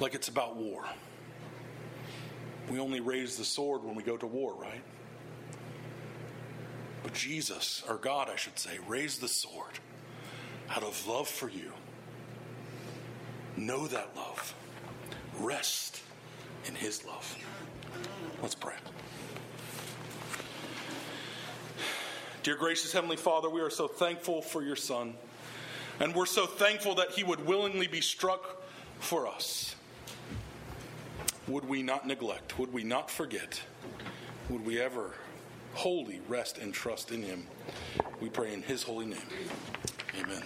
like 0.00 0.14
it's 0.14 0.28
about 0.28 0.56
war. 0.56 0.84
We 2.70 2.80
only 2.80 3.00
raise 3.00 3.36
the 3.36 3.44
sword 3.44 3.82
when 3.82 3.94
we 3.94 4.02
go 4.02 4.16
to 4.16 4.26
war, 4.26 4.54
right? 4.54 4.82
But 7.02 7.14
Jesus, 7.14 7.82
or 7.88 7.96
God, 7.96 8.28
I 8.28 8.36
should 8.36 8.58
say, 8.58 8.78
raised 8.86 9.20
the 9.20 9.28
sword 9.28 9.78
out 10.70 10.82
of 10.82 11.06
love 11.06 11.28
for 11.28 11.48
you. 11.48 11.72
Know 13.56 13.86
that 13.86 14.14
love. 14.14 14.54
Rest 15.40 16.02
in 16.66 16.74
His 16.74 17.04
love. 17.04 17.36
Let's 18.42 18.54
pray. 18.54 18.74
Dear 22.42 22.56
gracious 22.56 22.92
Heavenly 22.92 23.16
Father, 23.16 23.48
we 23.48 23.60
are 23.60 23.70
so 23.70 23.88
thankful 23.88 24.42
for 24.42 24.62
your 24.62 24.76
Son, 24.76 25.14
and 26.00 26.14
we're 26.14 26.26
so 26.26 26.46
thankful 26.46 26.94
that 26.96 27.10
He 27.12 27.24
would 27.24 27.46
willingly 27.46 27.86
be 27.86 28.00
struck 28.00 28.62
for 28.98 29.26
us. 29.26 29.74
Would 31.48 31.66
we 31.66 31.82
not 31.82 32.06
neglect? 32.06 32.58
Would 32.58 32.72
we 32.74 32.84
not 32.84 33.10
forget? 33.10 33.62
Would 34.50 34.66
we 34.66 34.78
ever 34.80 35.14
wholly 35.72 36.20
rest 36.28 36.58
and 36.58 36.74
trust 36.74 37.10
in 37.10 37.22
Him? 37.22 37.46
We 38.20 38.28
pray 38.28 38.52
in 38.52 38.62
His 38.62 38.82
holy 38.82 39.06
name. 39.06 39.18
Amen. 40.20 40.42